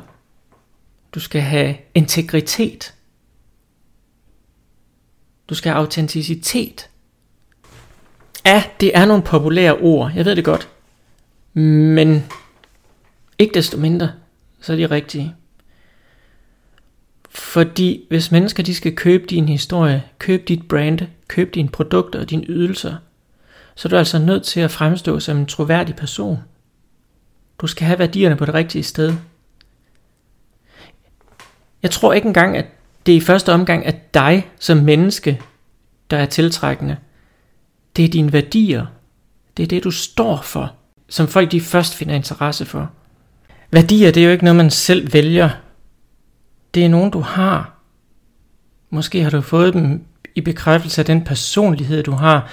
Du 1.14 1.20
skal 1.20 1.42
have 1.42 1.76
integritet. 1.94 2.94
Du 5.50 5.56
skal 5.56 5.72
have 5.72 5.80
autenticitet. 5.80 6.90
Ja, 8.46 8.64
det 8.80 8.98
er 8.98 9.06
nogle 9.06 9.24
populære 9.24 9.78
ord, 9.78 10.12
jeg 10.16 10.26
ved 10.26 10.36
det 10.36 10.46
godt. 10.46 10.70
Men 11.54 12.24
ikke 13.40 13.54
desto 13.54 13.78
mindre, 13.78 14.12
så 14.62 14.74
er 14.74 14.78
de 14.78 14.86
rigtige. 14.86 15.36
Fordi 17.36 18.06
hvis 18.10 18.32
mennesker 18.32 18.63
de 18.63 18.75
skal 18.75 18.96
købe 18.96 19.25
din 19.25 19.50
historie, 19.50 20.04
købe 20.20 20.44
dit 20.48 20.68
brand, 20.68 21.00
købe 21.28 21.52
dine 21.54 21.70
produkter 21.70 22.20
og 22.20 22.30
dine 22.30 22.46
ydelser, 22.48 22.96
så 23.75 23.88
er 23.88 23.90
du 23.90 23.98
altså 23.98 24.20
nødt 24.20 24.44
til 24.44 24.60
at 24.60 24.72
fremstå 24.72 25.20
som 25.20 25.38
en 25.38 25.46
troværdig 25.46 25.96
person. 25.96 26.40
Du 27.58 27.68
skal 27.68 27.88
have 27.88 28.00
værdierne 28.00 28.36
på 28.36 28.46
det 28.46 28.54
rigtige 28.54 28.84
sted. 28.84 29.13
Jeg 31.84 31.92
tror 31.92 32.13
ikke 32.13 32.28
engang, 32.28 32.58
at 32.58 32.66
det 33.06 33.13
i 33.13 33.22
første 33.22 33.54
omgang 33.54 33.86
er 33.86 33.94
dig 34.13 34.48
som 34.60 34.78
menneske, 34.78 35.42
der 36.12 36.18
er 36.18 36.25
tiltrækkende. 36.25 36.98
Det 37.96 38.06
er 38.06 38.10
dine 38.10 38.34
værdier. 38.34 38.86
Det 39.58 39.63
er 39.63 39.68
det, 39.68 39.84
du 39.84 39.92
står 39.92 40.42
for, 40.42 40.74
som 41.10 41.28
folk 41.28 41.52
de 41.52 41.62
først 41.62 41.96
finder 41.96 42.16
interesse 42.16 42.66
for. 42.66 42.92
Værdier, 43.72 44.12
det 44.12 44.22
er 44.22 44.25
jo 44.25 44.32
ikke 44.32 44.44
noget, 44.44 44.56
man 44.56 44.72
selv 44.72 45.13
vælger. 45.13 45.50
Det 46.74 46.86
er 46.86 46.89
nogen, 46.89 47.12
du 47.12 47.20
har. 47.20 47.74
Måske 48.89 49.24
har 49.24 49.30
du 49.30 49.42
fået 49.42 49.74
dem 49.74 50.03
i 50.36 50.42
bekræftelse 50.42 51.01
af 51.01 51.06
den 51.06 51.24
personlighed, 51.24 52.03
du 52.03 52.12
har. 52.12 52.50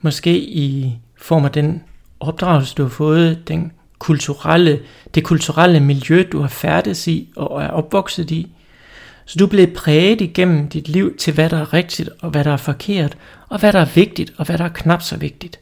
Måske 0.00 0.38
i 0.38 0.98
form 1.16 1.44
af 1.44 1.50
den 1.50 1.82
opdragelse, 2.20 2.74
du 2.74 2.82
har 2.82 2.90
fået, 2.90 3.48
den 3.48 3.72
kulturelle, 3.98 4.80
det 5.14 5.24
kulturelle 5.24 5.80
miljø, 5.80 6.24
du 6.32 6.40
har 6.40 6.48
færdes 6.48 7.08
i 7.08 7.32
og 7.36 7.62
er 7.62 7.68
opvokset 7.68 8.30
i. 8.30 8.52
Så 9.24 9.38
du 9.38 9.44
er 9.44 9.48
blevet 9.48 9.72
præget 9.72 10.20
igennem 10.20 10.68
dit 10.68 10.88
liv 10.88 11.16
til, 11.16 11.34
hvad 11.34 11.50
der 11.50 11.58
er 11.58 11.72
rigtigt 11.72 12.10
og 12.20 12.30
hvad 12.30 12.44
der 12.44 12.52
er 12.52 12.56
forkert, 12.56 13.16
og 13.48 13.58
hvad 13.58 13.72
der 13.72 13.78
er 13.78 13.94
vigtigt 13.94 14.32
og 14.36 14.46
hvad 14.46 14.58
der 14.58 14.64
er 14.64 14.68
knap 14.68 15.02
så 15.02 15.16
vigtigt. 15.16 15.60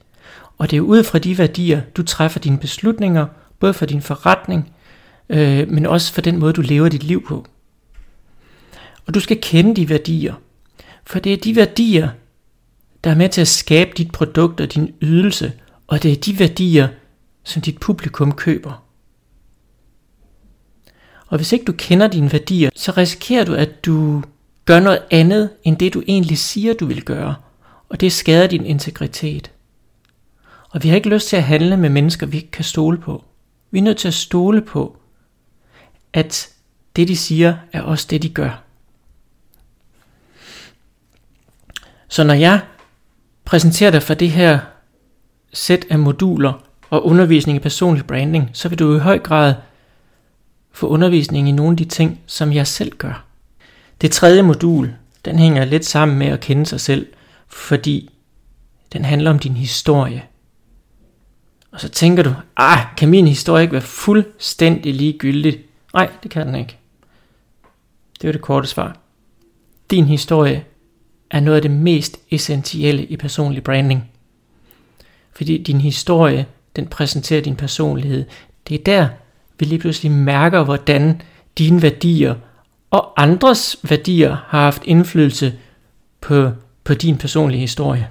Og 0.58 0.70
det 0.70 0.76
er 0.76 0.80
ud 0.80 1.04
fra 1.04 1.18
de 1.18 1.38
værdier, 1.38 1.80
du 1.96 2.02
træffer 2.02 2.40
dine 2.40 2.58
beslutninger, 2.58 3.26
både 3.60 3.74
for 3.74 3.86
din 3.86 4.02
forretning, 4.02 4.72
øh, 5.28 5.68
men 5.70 5.86
også 5.86 6.12
for 6.12 6.20
den 6.20 6.38
måde, 6.38 6.52
du 6.52 6.60
lever 6.60 6.88
dit 6.88 7.04
liv 7.04 7.26
på. 7.26 7.46
Og 9.06 9.14
du 9.14 9.20
skal 9.20 9.38
kende 9.42 9.76
de 9.76 9.88
værdier, 9.88 10.34
for 11.04 11.18
det 11.18 11.32
er 11.32 11.36
de 11.36 11.56
værdier, 11.56 12.08
der 13.04 13.10
er 13.10 13.14
med 13.14 13.28
til 13.28 13.40
at 13.40 13.48
skabe 13.48 13.90
dit 13.96 14.12
produkt 14.12 14.60
og 14.60 14.74
din 14.74 14.94
ydelse, 15.02 15.52
og 15.86 16.02
det 16.02 16.12
er 16.12 16.16
de 16.16 16.38
værdier, 16.38 16.88
som 17.44 17.62
dit 17.62 17.78
publikum 17.78 18.32
køber. 18.32 18.82
Og 21.26 21.36
hvis 21.36 21.52
ikke 21.52 21.64
du 21.64 21.72
kender 21.72 22.08
dine 22.08 22.32
værdier, 22.32 22.70
så 22.74 22.92
risikerer 22.92 23.44
du, 23.44 23.54
at 23.54 23.84
du 23.84 24.22
gør 24.64 24.80
noget 24.80 25.02
andet, 25.10 25.50
end 25.64 25.76
det 25.76 25.94
du 25.94 26.02
egentlig 26.08 26.38
siger, 26.38 26.74
du 26.74 26.86
vil 26.86 27.04
gøre. 27.04 27.34
Og 27.88 28.00
det 28.00 28.12
skader 28.12 28.46
din 28.46 28.66
integritet. 28.66 29.50
Og 30.70 30.82
vi 30.82 30.88
har 30.88 30.96
ikke 30.96 31.08
lyst 31.08 31.28
til 31.28 31.36
at 31.36 31.42
handle 31.42 31.76
med 31.76 31.88
mennesker, 31.88 32.26
vi 32.26 32.36
ikke 32.36 32.50
kan 32.50 32.64
stole 32.64 32.98
på. 32.98 33.24
Vi 33.70 33.78
er 33.78 33.82
nødt 33.82 33.98
til 33.98 34.08
at 34.08 34.14
stole 34.14 34.62
på, 34.62 34.96
at 36.12 36.48
det 36.96 37.08
de 37.08 37.16
siger, 37.16 37.56
er 37.72 37.82
også 37.82 38.06
det 38.10 38.22
de 38.22 38.28
gør. 38.28 38.65
Så 42.08 42.24
når 42.24 42.34
jeg 42.34 42.60
præsenterer 43.44 43.90
dig 43.90 44.02
for 44.02 44.14
det 44.14 44.30
her 44.30 44.58
sæt 45.52 45.84
af 45.90 45.98
moduler 45.98 46.52
og 46.90 47.06
undervisning 47.06 47.56
i 47.56 47.60
personlig 47.60 48.06
branding, 48.06 48.50
så 48.52 48.68
vil 48.68 48.78
du 48.78 48.96
i 48.96 48.98
høj 48.98 49.18
grad 49.18 49.54
få 50.72 50.88
undervisning 50.88 51.48
i 51.48 51.52
nogle 51.52 51.70
af 51.70 51.76
de 51.76 51.84
ting, 51.84 52.20
som 52.26 52.52
jeg 52.52 52.66
selv 52.66 52.92
gør. 52.92 53.24
Det 54.00 54.12
tredje 54.12 54.42
modul, 54.42 54.94
den 55.24 55.38
hænger 55.38 55.64
lidt 55.64 55.84
sammen 55.84 56.18
med 56.18 56.26
at 56.26 56.40
kende 56.40 56.66
sig 56.66 56.80
selv, 56.80 57.06
fordi 57.48 58.10
den 58.92 59.04
handler 59.04 59.30
om 59.30 59.38
din 59.38 59.56
historie. 59.56 60.24
Og 61.72 61.80
så 61.80 61.88
tænker 61.88 62.22
du, 62.22 62.34
ah, 62.56 62.78
kan 62.96 63.08
min 63.08 63.28
historie 63.28 63.62
ikke 63.62 63.72
være 63.72 63.82
fuldstændig 63.82 64.94
ligegyldig? 64.94 65.64
Nej, 65.94 66.10
det 66.22 66.30
kan 66.30 66.46
den 66.46 66.54
ikke. 66.54 66.78
Det 68.20 68.28
er 68.28 68.32
det 68.32 68.40
korte 68.40 68.68
svar. 68.68 68.96
Din 69.90 70.04
historie 70.04 70.64
er 71.30 71.40
noget 71.40 71.56
af 71.56 71.62
det 71.62 71.70
mest 71.70 72.20
essentielle 72.30 73.04
i 73.04 73.16
personlig 73.16 73.64
branding. 73.64 74.10
Fordi 75.32 75.62
din 75.62 75.80
historie, 75.80 76.46
den 76.76 76.86
præsenterer 76.86 77.40
din 77.40 77.56
personlighed. 77.56 78.24
Det 78.68 78.74
er 78.74 78.84
der, 78.84 79.08
vi 79.58 79.66
lige 79.66 79.78
pludselig 79.78 80.12
mærker, 80.12 80.64
hvordan 80.64 81.22
dine 81.58 81.82
værdier 81.82 82.34
og 82.90 83.22
andres 83.22 83.76
værdier 83.82 84.36
har 84.46 84.60
haft 84.60 84.82
indflydelse 84.84 85.54
på, 86.20 86.50
på 86.84 86.94
din 86.94 87.16
personlige 87.18 87.60
historie. 87.60 88.08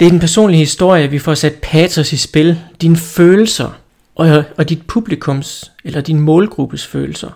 Det 0.00 0.06
er 0.06 0.10
den 0.10 0.20
personlige 0.20 0.58
historie, 0.58 1.10
vi 1.10 1.18
får 1.18 1.34
sat 1.34 1.54
patos 1.62 2.12
i 2.12 2.16
spil, 2.16 2.58
dine 2.80 2.96
følelser 2.96 3.70
og, 4.14 4.44
og 4.56 4.68
dit 4.68 4.86
publikums 4.86 5.72
eller 5.84 6.00
din 6.00 6.20
målgruppes 6.20 6.86
følelser. 6.86 7.30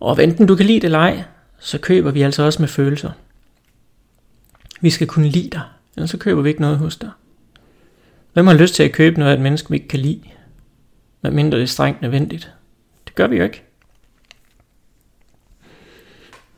Og 0.00 0.24
enten 0.24 0.46
du 0.46 0.56
kan 0.56 0.66
lide 0.66 0.80
det 0.80 0.84
eller 0.84 0.98
ej, 0.98 1.22
så 1.58 1.78
køber 1.78 2.10
vi 2.10 2.22
altså 2.22 2.42
også 2.42 2.62
med 2.62 2.68
følelser. 2.68 3.10
Vi 4.80 4.90
skal 4.90 5.06
kunne 5.06 5.28
lide 5.28 5.50
dig, 5.50 5.62
ellers 5.96 6.10
så 6.10 6.18
køber 6.18 6.42
vi 6.42 6.48
ikke 6.48 6.60
noget 6.60 6.78
hos 6.78 6.96
dig. 6.96 7.10
Hvem 8.32 8.46
har 8.46 8.54
lyst 8.54 8.74
til 8.74 8.82
at 8.82 8.92
købe 8.92 9.18
noget 9.18 9.32
af 9.32 9.36
et 9.36 9.42
menneske, 9.42 9.70
vi 9.70 9.76
ikke 9.76 9.88
kan 9.88 10.00
lide? 10.00 10.20
Hvad 11.20 11.30
mindre 11.30 11.58
det 11.58 11.62
er 11.62 11.66
strengt 11.66 12.02
nødvendigt. 12.02 12.52
Det 13.06 13.14
gør 13.14 13.26
vi 13.26 13.36
jo 13.36 13.44
ikke. 13.44 13.62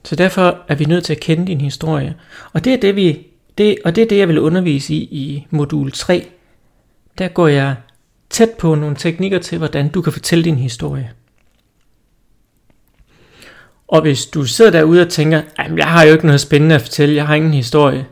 Så 0.04 0.16
derfor 0.16 0.64
er 0.68 0.74
vi 0.74 0.84
nødt 0.84 1.04
til 1.04 1.12
at 1.12 1.20
kende 1.20 1.46
din 1.46 1.60
historie. 1.60 2.16
Og 2.52 2.64
det 2.64 2.74
er 2.74 2.80
det, 2.80 2.96
vi, 2.96 3.26
det, 3.58 3.78
og 3.84 3.96
det, 3.96 4.02
er 4.02 4.08
det 4.08 4.18
jeg 4.18 4.28
vil 4.28 4.38
undervise 4.38 4.94
i 4.94 4.98
i 4.98 5.46
modul 5.50 5.92
3. 5.92 6.26
Der 7.18 7.28
går 7.28 7.48
jeg 7.48 7.76
tæt 8.30 8.50
på 8.58 8.74
nogle 8.74 8.96
teknikker 8.96 9.38
til, 9.38 9.58
hvordan 9.58 9.88
du 9.88 10.02
kan 10.02 10.12
fortælle 10.12 10.44
din 10.44 10.56
historie. 10.56 11.12
Og 13.90 14.02
hvis 14.02 14.26
du 14.26 14.44
sidder 14.44 14.70
derude 14.70 15.02
og 15.02 15.08
tænker, 15.08 15.42
at 15.56 15.76
jeg 15.76 15.86
har 15.86 16.04
jo 16.04 16.12
ikke 16.12 16.26
noget 16.26 16.40
spændende 16.40 16.74
at 16.74 16.80
fortælle, 16.80 17.14
jeg 17.14 17.26
har 17.26 17.34
ingen 17.34 17.54
historie. 17.54 18.06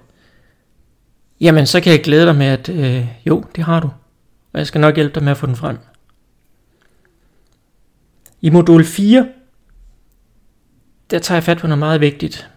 Jamen, 1.40 1.66
så 1.66 1.80
kan 1.80 1.92
jeg 1.92 2.02
glæde 2.02 2.26
dig 2.26 2.37
med, 2.37 2.47
at 2.47 2.68
øh, 2.68 3.06
jo, 3.26 3.44
det 3.56 3.64
har 3.64 3.80
du. 3.80 3.90
Og 4.52 4.58
jeg 4.58 4.66
skal 4.66 4.80
nok 4.80 4.94
hjælpe 4.94 5.14
dig 5.14 5.23
med 5.23 5.30
at 5.30 5.37
få 5.37 5.47
den 5.47 5.56
frem. 5.56 5.78
I 8.40 8.50
modul 8.50 8.85
4, 8.85 9.28
der 11.11 11.18
tager 11.18 11.37
jeg 11.37 11.44
fat 11.44 11.58
på 11.58 11.66
noget 11.66 11.78
meget 11.78 12.00
vigtigt. 12.00 12.49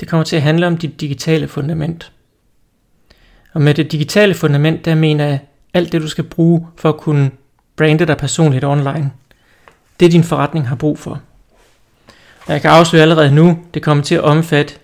Det 0.00 0.08
kommer 0.08 0.24
til 0.24 0.36
at 0.36 0.42
handle 0.42 0.66
om 0.66 0.76
dit 0.76 1.00
digitale 1.00 1.48
fundament. 1.48 2.12
Og 3.52 3.62
med 3.62 3.74
det 3.74 3.92
digitale 3.92 4.34
fundament, 4.34 4.84
der 4.84 4.94
mener 4.94 5.24
jeg 5.24 5.38
alt 5.74 5.92
det, 5.92 6.02
du 6.02 6.08
skal 6.08 6.24
bruge 6.24 6.66
for 6.76 6.88
at 6.88 6.96
kunne 6.96 7.30
brande 7.76 8.06
dig 8.06 8.16
personligt 8.16 8.64
online. 8.64 9.10
Det 10.00 10.12
din 10.12 10.24
forretning 10.24 10.68
har 10.68 10.76
brug 10.76 10.98
for. 10.98 11.22
Jeg 12.48 12.60
kan 12.60 12.70
afsløre 12.70 13.02
allerede 13.02 13.34
nu, 13.34 13.58
det 13.74 13.82
kommer 13.82 14.04
til 14.04 14.14
at 14.14 14.20
omfatte 14.20 14.74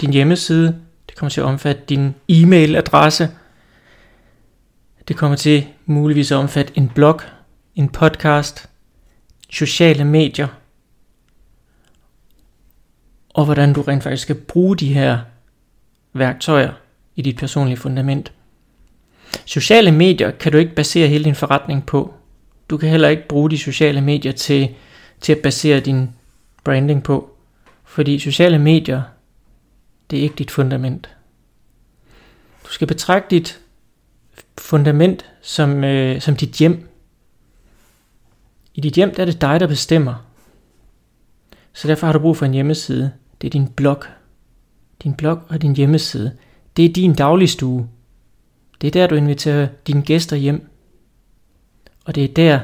din 0.00 0.12
hjemmeside, 0.12 0.80
det 1.08 1.16
kommer 1.16 1.30
til 1.30 1.40
at 1.40 1.44
omfatte 1.44 1.82
din 1.88 2.14
e-mailadresse, 2.28 3.28
det 5.08 5.16
kommer 5.16 5.36
til 5.36 5.66
muligvis 5.86 6.32
at 6.32 6.36
omfatte 6.36 6.72
en 6.76 6.88
blog, 6.94 7.20
en 7.74 7.88
podcast, 7.88 8.68
sociale 9.50 10.04
medier, 10.04 10.48
og 13.28 13.44
hvordan 13.44 13.72
du 13.72 13.82
rent 13.82 14.02
faktisk 14.02 14.22
skal 14.22 14.34
bruge 14.34 14.76
de 14.76 14.94
her 14.94 15.18
værktøjer 16.12 16.72
i 17.16 17.22
dit 17.22 17.36
personlige 17.36 17.76
fundament. 17.76 18.32
Sociale 19.44 19.92
medier 19.92 20.30
kan 20.30 20.52
du 20.52 20.58
ikke 20.58 20.74
basere 20.74 21.08
hele 21.08 21.24
din 21.24 21.34
forretning 21.34 21.86
på. 21.86 22.14
Du 22.70 22.76
kan 22.76 22.88
heller 22.88 23.08
ikke 23.08 23.28
bruge 23.28 23.50
de 23.50 23.58
sociale 23.58 24.00
medier 24.00 24.32
til, 24.32 24.74
til 25.20 25.32
at 25.32 25.38
basere 25.42 25.80
din 25.80 26.10
branding 26.66 27.02
på. 27.02 27.30
Fordi 27.84 28.18
sociale 28.18 28.58
medier, 28.58 29.02
det 30.10 30.18
er 30.18 30.22
ikke 30.22 30.34
dit 30.34 30.50
fundament. 30.50 31.16
Du 32.64 32.70
skal 32.70 32.86
betragte 32.86 33.30
dit 33.30 33.60
fundament 34.58 35.24
som, 35.42 35.84
øh, 35.84 36.20
som 36.20 36.36
dit 36.36 36.50
hjem. 36.50 36.88
I 38.74 38.80
dit 38.80 38.94
hjem 38.94 39.14
der 39.14 39.22
er 39.22 39.26
det 39.26 39.40
dig, 39.40 39.60
der 39.60 39.66
bestemmer. 39.66 40.14
Så 41.72 41.88
derfor 41.88 42.06
har 42.06 42.12
du 42.12 42.18
brug 42.18 42.36
for 42.36 42.46
en 42.46 42.54
hjemmeside. 42.54 43.12
Det 43.40 43.46
er 43.46 43.50
din 43.50 43.68
blog. 43.68 44.02
Din 45.02 45.14
blog 45.14 45.40
og 45.48 45.62
din 45.62 45.76
hjemmeside. 45.76 46.36
Det 46.76 46.84
er 46.84 46.92
din 46.92 47.14
dagligstue. 47.14 47.88
Det 48.80 48.86
er 48.86 48.90
der, 48.90 49.06
du 49.06 49.14
inviterer 49.14 49.68
dine 49.86 50.02
gæster 50.02 50.36
hjem. 50.36 50.70
Og 52.04 52.14
det 52.14 52.24
er 52.24 52.34
der, 52.34 52.60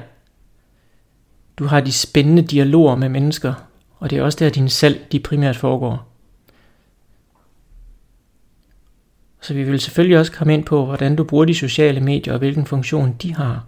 du 1.56 1.64
har 1.66 1.80
de 1.80 1.92
spændende 1.92 2.42
dialoger 2.42 2.96
med 2.96 3.08
mennesker. 3.08 3.54
Og 4.02 4.10
det 4.10 4.18
er 4.18 4.22
også 4.22 4.38
der, 4.38 4.50
din 4.50 4.68
salg 4.68 5.06
de 5.12 5.20
primært 5.20 5.56
foregår. 5.56 6.08
Så 9.40 9.54
vi 9.54 9.62
vil 9.62 9.80
selvfølgelig 9.80 10.18
også 10.18 10.32
komme 10.32 10.54
ind 10.54 10.64
på, 10.64 10.84
hvordan 10.84 11.16
du 11.16 11.24
bruger 11.24 11.44
de 11.44 11.54
sociale 11.54 12.00
medier 12.00 12.32
og 12.32 12.38
hvilken 12.38 12.66
funktion 12.66 13.16
de 13.22 13.34
har. 13.34 13.66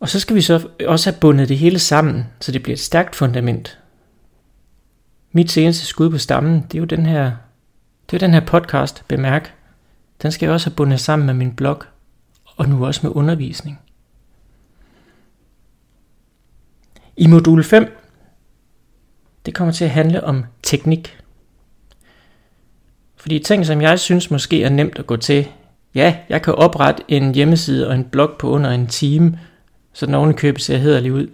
Og 0.00 0.08
så 0.08 0.20
skal 0.20 0.36
vi 0.36 0.40
så 0.40 0.68
også 0.86 1.10
have 1.10 1.20
bundet 1.20 1.48
det 1.48 1.58
hele 1.58 1.78
sammen, 1.78 2.26
så 2.40 2.52
det 2.52 2.62
bliver 2.62 2.76
et 2.76 2.80
stærkt 2.80 3.16
fundament. 3.16 3.78
Mit 5.32 5.50
seneste 5.50 5.86
skud 5.86 6.10
på 6.10 6.18
stammen, 6.18 6.62
det 6.62 6.74
er 6.74 6.78
jo 6.78 6.84
den 6.84 7.06
her, 7.06 7.32
det 8.10 8.16
er 8.16 8.26
den 8.26 8.34
her 8.34 8.46
podcast, 8.46 9.04
bemærk. 9.08 9.54
Den 10.22 10.32
skal 10.32 10.46
jeg 10.46 10.54
også 10.54 10.70
have 10.70 10.76
bundet 10.76 11.00
sammen 11.00 11.26
med 11.26 11.34
min 11.34 11.56
blog, 11.56 11.82
og 12.44 12.68
nu 12.68 12.86
også 12.86 13.00
med 13.06 13.16
undervisning. 13.16 13.83
I 17.16 17.26
modul 17.26 17.64
5, 17.64 17.96
det 19.46 19.54
kommer 19.54 19.72
til 19.72 19.84
at 19.84 19.90
handle 19.90 20.24
om 20.24 20.44
teknik. 20.62 21.18
Fordi 23.16 23.38
ting, 23.38 23.66
som 23.66 23.82
jeg 23.82 23.98
synes 23.98 24.30
måske 24.30 24.62
er 24.62 24.68
nemt 24.68 24.98
at 24.98 25.06
gå 25.06 25.16
til, 25.16 25.48
ja, 25.94 26.16
jeg 26.28 26.42
kan 26.42 26.54
oprette 26.54 27.02
en 27.08 27.34
hjemmeside 27.34 27.88
og 27.88 27.94
en 27.94 28.04
blog 28.04 28.30
på 28.38 28.50
under 28.50 28.70
en 28.70 28.86
time, 28.86 29.38
så 29.92 30.06
den 30.06 30.14
ovenikøbet 30.14 30.62
ser 30.62 30.76
hederlig 30.76 31.12
ud. 31.12 31.28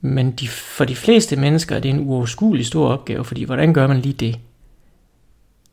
Men 0.00 0.32
de, 0.32 0.48
for 0.48 0.84
de 0.84 0.96
fleste 0.96 1.36
mennesker 1.36 1.76
er 1.76 1.80
det 1.80 1.88
en 1.88 2.08
uoverskuelig 2.08 2.66
stor 2.66 2.88
opgave, 2.88 3.24
fordi 3.24 3.44
hvordan 3.44 3.74
gør 3.74 3.86
man 3.86 4.00
lige 4.00 4.12
det? 4.12 4.38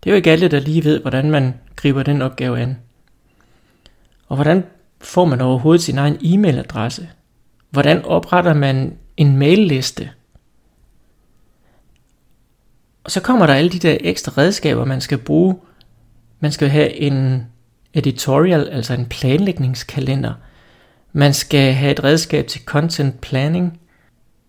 Det 0.03 0.09
er 0.09 0.11
jo 0.11 0.15
ikke 0.15 0.31
alle, 0.31 0.47
der 0.47 0.59
lige 0.59 0.83
ved, 0.83 1.01
hvordan 1.01 1.31
man 1.31 1.53
griber 1.75 2.03
den 2.03 2.21
opgave 2.21 2.59
an. 2.59 2.77
Og 4.27 4.35
hvordan 4.35 4.63
får 5.01 5.25
man 5.25 5.41
overhovedet 5.41 5.83
sin 5.83 5.97
egen 5.97 6.17
e-mailadresse? 6.21 7.07
Hvordan 7.75 8.05
opretter 8.05 8.53
man 8.53 8.97
en 9.17 9.37
mailliste? 9.37 10.09
Og 13.03 13.11
så 13.11 13.21
kommer 13.21 13.45
der 13.45 13.53
alle 13.53 13.69
de 13.69 13.79
der 13.79 13.97
ekstra 14.01 14.31
redskaber, 14.37 14.85
man 14.85 15.01
skal 15.01 15.17
bruge. 15.17 15.55
Man 16.39 16.51
skal 16.51 16.69
have 16.69 16.95
en 16.95 17.45
editorial, 17.93 18.69
altså 18.69 18.93
en 18.93 19.05
planlægningskalender. 19.05 20.33
Man 21.13 21.33
skal 21.33 21.73
have 21.73 21.91
et 21.91 22.03
redskab 22.03 22.47
til 22.47 22.65
content 22.65 23.21
planning. 23.21 23.79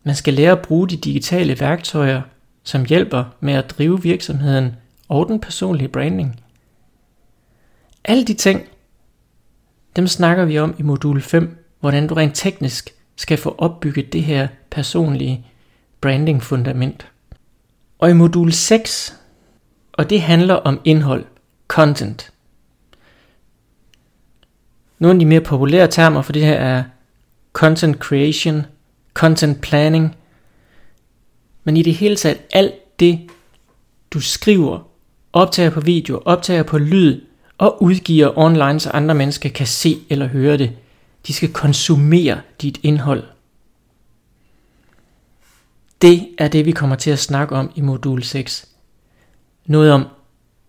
Man 0.05 0.15
skal 0.15 0.35
lære 0.35 0.53
at 0.53 0.63
bruge 0.63 0.89
de 0.89 0.97
digitale 0.97 1.61
værktøjer, 1.61 2.23
som 2.63 2.85
hjælper 2.85 3.25
med 3.41 3.55
at 3.55 3.71
drive 3.71 4.03
virksomheden 4.03 4.77
og 5.09 5.29
den 5.29 5.41
personlige 5.41 5.89
branding. 5.89 6.41
Alle 8.05 8.25
de 8.25 8.35
ting, 8.35 8.63
dem 9.97 10.07
snakker 10.07 10.45
vi 10.45 10.59
om 10.59 10.75
i 10.79 10.83
modul 10.83 11.23
5, 11.23 11.65
hvordan 11.81 12.07
du 12.07 12.15
rent 12.15 12.35
teknisk 12.35 12.96
skal 13.17 13.39
få 13.39 13.55
opbygget 13.59 14.13
det 14.13 14.23
her 14.23 14.49
personlige 14.71 15.47
branding 16.01 16.43
fundament. 16.43 17.07
Og 17.99 18.11
i 18.11 18.13
modul 18.13 18.53
6, 18.53 19.21
og 19.93 20.11
det 20.11 20.21
handler 20.21 20.55
om 20.55 20.81
indhold, 20.85 21.25
content. 21.69 22.33
Nogle 24.99 25.15
af 25.15 25.19
de 25.21 25.27
mere 25.27 25.41
populære 25.41 25.89
termer 25.89 26.23
for 26.23 26.33
det 26.33 26.43
her 26.43 26.55
er 26.55 26.85
content 27.53 27.97
creation, 27.97 28.67
content 29.15 29.61
planning, 29.61 30.17
men 31.65 31.77
i 31.77 31.83
det 31.83 31.95
hele 31.95 32.17
taget 32.17 32.39
alt 32.51 33.01
det, 33.01 33.21
du 34.11 34.21
skriver, 34.21 34.89
optager 35.33 35.71
på 35.71 35.81
video, 35.81 36.23
optager 36.25 36.63
på 36.63 36.79
lyd 36.79 37.21
og 37.59 37.83
udgiver 37.83 38.39
online, 38.39 38.81
så 38.81 38.91
andre 38.91 39.15
mennesker 39.15 39.49
kan 39.49 39.67
se 39.67 39.99
eller 40.11 40.27
høre 40.27 40.59
det. 40.59 40.73
De 41.27 41.33
skal 41.33 41.53
konsumere 41.53 42.41
dit 42.63 42.81
indhold. 42.83 43.25
Det 46.03 46.29
er 46.39 46.49
det, 46.49 46.67
vi 46.67 46.71
kommer 46.71 46.97
til 46.97 47.11
at 47.11 47.19
snakke 47.19 47.55
om 47.57 47.73
i 47.75 47.81
modul 47.81 48.23
6. 48.23 48.69
Noget 49.67 49.93
om, 49.93 50.07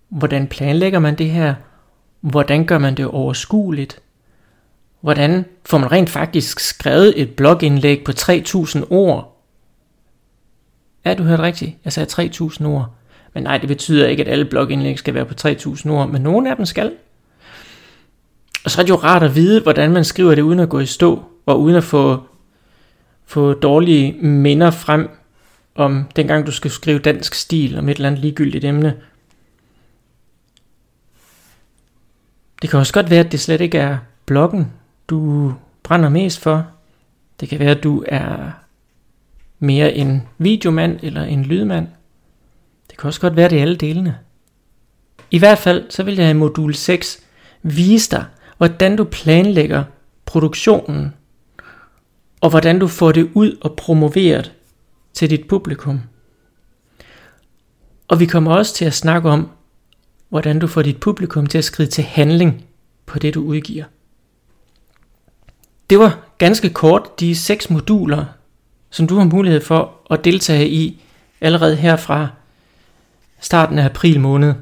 hvordan 0.09 0.47
planlægger 0.47 0.99
man 0.99 1.17
det 1.17 1.29
her? 1.29 1.55
Hvordan 2.21 2.65
gør 2.65 2.77
man 2.77 2.95
det 2.95 3.05
overskueligt? 3.05 3.99
Hvordan 5.01 5.45
får 5.65 5.77
man 5.77 5.91
rent 5.91 6.09
faktisk 6.09 6.59
skrevet 6.59 7.21
et 7.21 7.35
blogindlæg 7.35 8.03
på 8.03 8.13
3000 8.13 8.85
ord? 8.89 9.43
Ja, 11.05 11.13
du 11.13 11.23
hørte 11.23 11.43
rigtigt. 11.43 11.75
Jeg 11.85 11.93
sagde 11.93 12.09
3000 12.09 12.67
ord. 12.67 12.95
Men 13.33 13.43
nej, 13.43 13.57
det 13.57 13.67
betyder 13.67 14.07
ikke, 14.07 14.23
at 14.23 14.31
alle 14.31 14.45
blogindlæg 14.45 14.99
skal 14.99 15.13
være 15.13 15.25
på 15.25 15.33
3000 15.33 15.93
ord, 15.93 16.09
men 16.09 16.21
nogle 16.21 16.49
af 16.49 16.55
dem 16.55 16.65
skal. 16.65 16.91
Og 18.63 18.71
så 18.71 18.81
er 18.81 18.85
det 18.85 18.89
jo 18.89 18.95
rart 18.95 19.23
at 19.23 19.35
vide, 19.35 19.61
hvordan 19.61 19.91
man 19.91 20.03
skriver 20.03 20.35
det 20.35 20.41
uden 20.41 20.59
at 20.59 20.69
gå 20.69 20.79
i 20.79 20.85
stå, 20.85 21.23
og 21.45 21.61
uden 21.61 21.75
at 21.75 21.83
få, 21.83 22.23
få 23.25 23.53
dårlige 23.53 24.13
minder 24.21 24.71
frem 24.71 25.09
om 25.75 26.07
dengang 26.15 26.45
du 26.47 26.51
skal 26.51 26.71
skrive 26.71 26.99
dansk 26.99 27.33
stil 27.33 27.77
om 27.77 27.89
et 27.89 27.95
eller 27.95 28.07
andet 28.07 28.21
ligegyldigt 28.21 28.65
emne. 28.65 28.95
Det 32.61 32.69
kan 32.69 32.79
også 32.79 32.93
godt 32.93 33.09
være, 33.09 33.19
at 33.25 33.31
det 33.31 33.39
slet 33.39 33.61
ikke 33.61 33.77
er 33.77 33.97
bloggen, 34.25 34.73
du 35.09 35.53
brænder 35.83 36.09
mest 36.09 36.39
for. 36.39 36.67
Det 37.39 37.49
kan 37.49 37.59
være, 37.59 37.71
at 37.71 37.83
du 37.83 38.03
er 38.07 38.51
mere 39.59 39.93
en 39.93 40.27
videomand 40.37 40.99
eller 41.01 41.23
en 41.23 41.43
lydmand. 41.43 41.87
Det 42.89 42.97
kan 42.97 43.07
også 43.07 43.21
godt 43.21 43.35
være, 43.35 43.45
at 43.45 43.51
det 43.51 43.57
er 43.57 43.61
alle 43.61 43.75
delene. 43.75 44.17
I 45.31 45.39
hvert 45.39 45.57
fald, 45.57 45.85
så 45.89 46.03
vil 46.03 46.15
jeg 46.15 46.29
i 46.29 46.33
modul 46.33 46.73
6 46.73 47.19
vise 47.61 48.11
dig, 48.11 48.25
hvordan 48.57 48.95
du 48.95 49.03
planlægger 49.03 49.83
produktionen, 50.25 51.13
og 52.41 52.49
hvordan 52.49 52.79
du 52.79 52.87
får 52.87 53.11
det 53.11 53.31
ud 53.33 53.57
og 53.61 53.75
promoveret 53.75 54.53
til 55.13 55.29
dit 55.29 55.47
publikum. 55.47 56.01
Og 58.07 58.19
vi 58.19 58.25
kommer 58.25 58.53
også 58.53 58.73
til 58.73 58.85
at 58.85 58.93
snakke 58.93 59.29
om, 59.29 59.49
hvordan 60.29 60.59
du 60.59 60.67
får 60.67 60.81
dit 60.81 60.99
publikum 60.99 61.47
til 61.47 61.57
at 61.57 61.63
skride 61.63 61.89
til 61.89 62.03
handling 62.03 62.65
på 63.05 63.19
det, 63.19 63.33
du 63.33 63.41
udgiver. 63.41 63.85
Det 65.89 65.99
var 65.99 66.19
ganske 66.37 66.69
kort 66.69 67.19
de 67.19 67.35
seks 67.35 67.69
moduler, 67.69 68.25
som 68.89 69.07
du 69.07 69.15
har 69.15 69.25
mulighed 69.25 69.61
for 69.61 69.93
at 70.11 70.25
deltage 70.25 70.69
i 70.69 71.03
allerede 71.41 71.75
her 71.75 71.95
fra 71.95 72.27
starten 73.39 73.79
af 73.79 73.85
april 73.85 74.19
måned. 74.19 74.53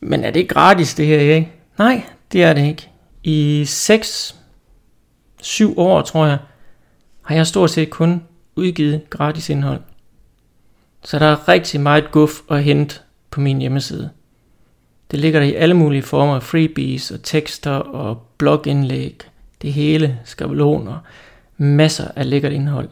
Men 0.00 0.24
er 0.24 0.30
det 0.30 0.48
gratis 0.48 0.94
det 0.94 1.06
her, 1.06 1.20
ikke? 1.20 1.52
Nej, 1.78 2.04
det 2.34 2.42
er 2.42 2.52
det 2.52 2.66
ikke. 2.66 2.88
I 3.22 3.64
6 3.66 4.36
7 5.42 5.78
år, 5.78 6.02
tror 6.02 6.26
jeg, 6.26 6.38
har 7.22 7.34
jeg 7.34 7.46
stort 7.46 7.70
set 7.70 7.90
kun 7.90 8.22
udgivet 8.56 9.10
gratis 9.10 9.50
indhold. 9.50 9.80
Så 11.04 11.18
der 11.18 11.26
er 11.26 11.48
rigtig 11.48 11.80
meget 11.80 12.10
guf 12.10 12.40
at 12.50 12.64
hente 12.64 13.00
på 13.30 13.40
min 13.40 13.58
hjemmeside. 13.58 14.10
Det 15.10 15.18
ligger 15.18 15.40
der 15.40 15.46
i 15.46 15.54
alle 15.54 15.74
mulige 15.74 16.02
former 16.02 16.40
freebies 16.40 17.10
og 17.10 17.22
tekster 17.22 17.70
og 17.70 18.22
blogindlæg, 18.38 19.22
det 19.62 19.72
hele, 19.72 20.18
skabeloner, 20.24 20.98
masser 21.56 22.08
af 22.16 22.30
lækkert 22.30 22.52
indhold. 22.52 22.88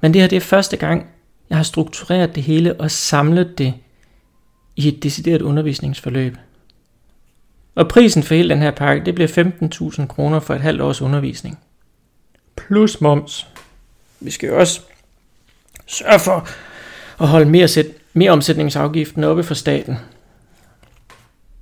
Men 0.00 0.14
det 0.14 0.20
her 0.20 0.28
det 0.28 0.36
er 0.36 0.40
første 0.40 0.76
gang, 0.76 1.06
jeg 1.50 1.58
har 1.58 1.62
struktureret 1.62 2.34
det 2.34 2.42
hele 2.42 2.80
og 2.80 2.90
samlet 2.90 3.58
det 3.58 3.74
i 4.76 4.88
et 4.88 5.02
decideret 5.02 5.42
undervisningsforløb. 5.42 6.36
Og 7.76 7.88
prisen 7.88 8.22
for 8.22 8.34
hele 8.34 8.48
den 8.48 8.62
her 8.62 8.70
pakke, 8.70 9.04
det 9.04 9.14
bliver 9.14 9.28
15.000 9.98 10.06
kroner 10.06 10.40
for 10.40 10.54
et 10.54 10.60
halvt 10.60 10.80
års 10.80 11.02
undervisning. 11.02 11.58
Plus 12.56 13.00
moms. 13.00 13.46
Vi 14.20 14.30
skal 14.30 14.48
jo 14.48 14.58
også 14.58 14.80
sørge 15.86 16.20
for 16.20 16.48
at 17.20 17.28
holde 17.28 17.50
mere, 17.50 17.68
sæt, 17.68 17.86
mere 18.14 18.30
omsætningsafgiften 18.30 19.24
oppe 19.24 19.42
for 19.42 19.54
staten. 19.54 19.96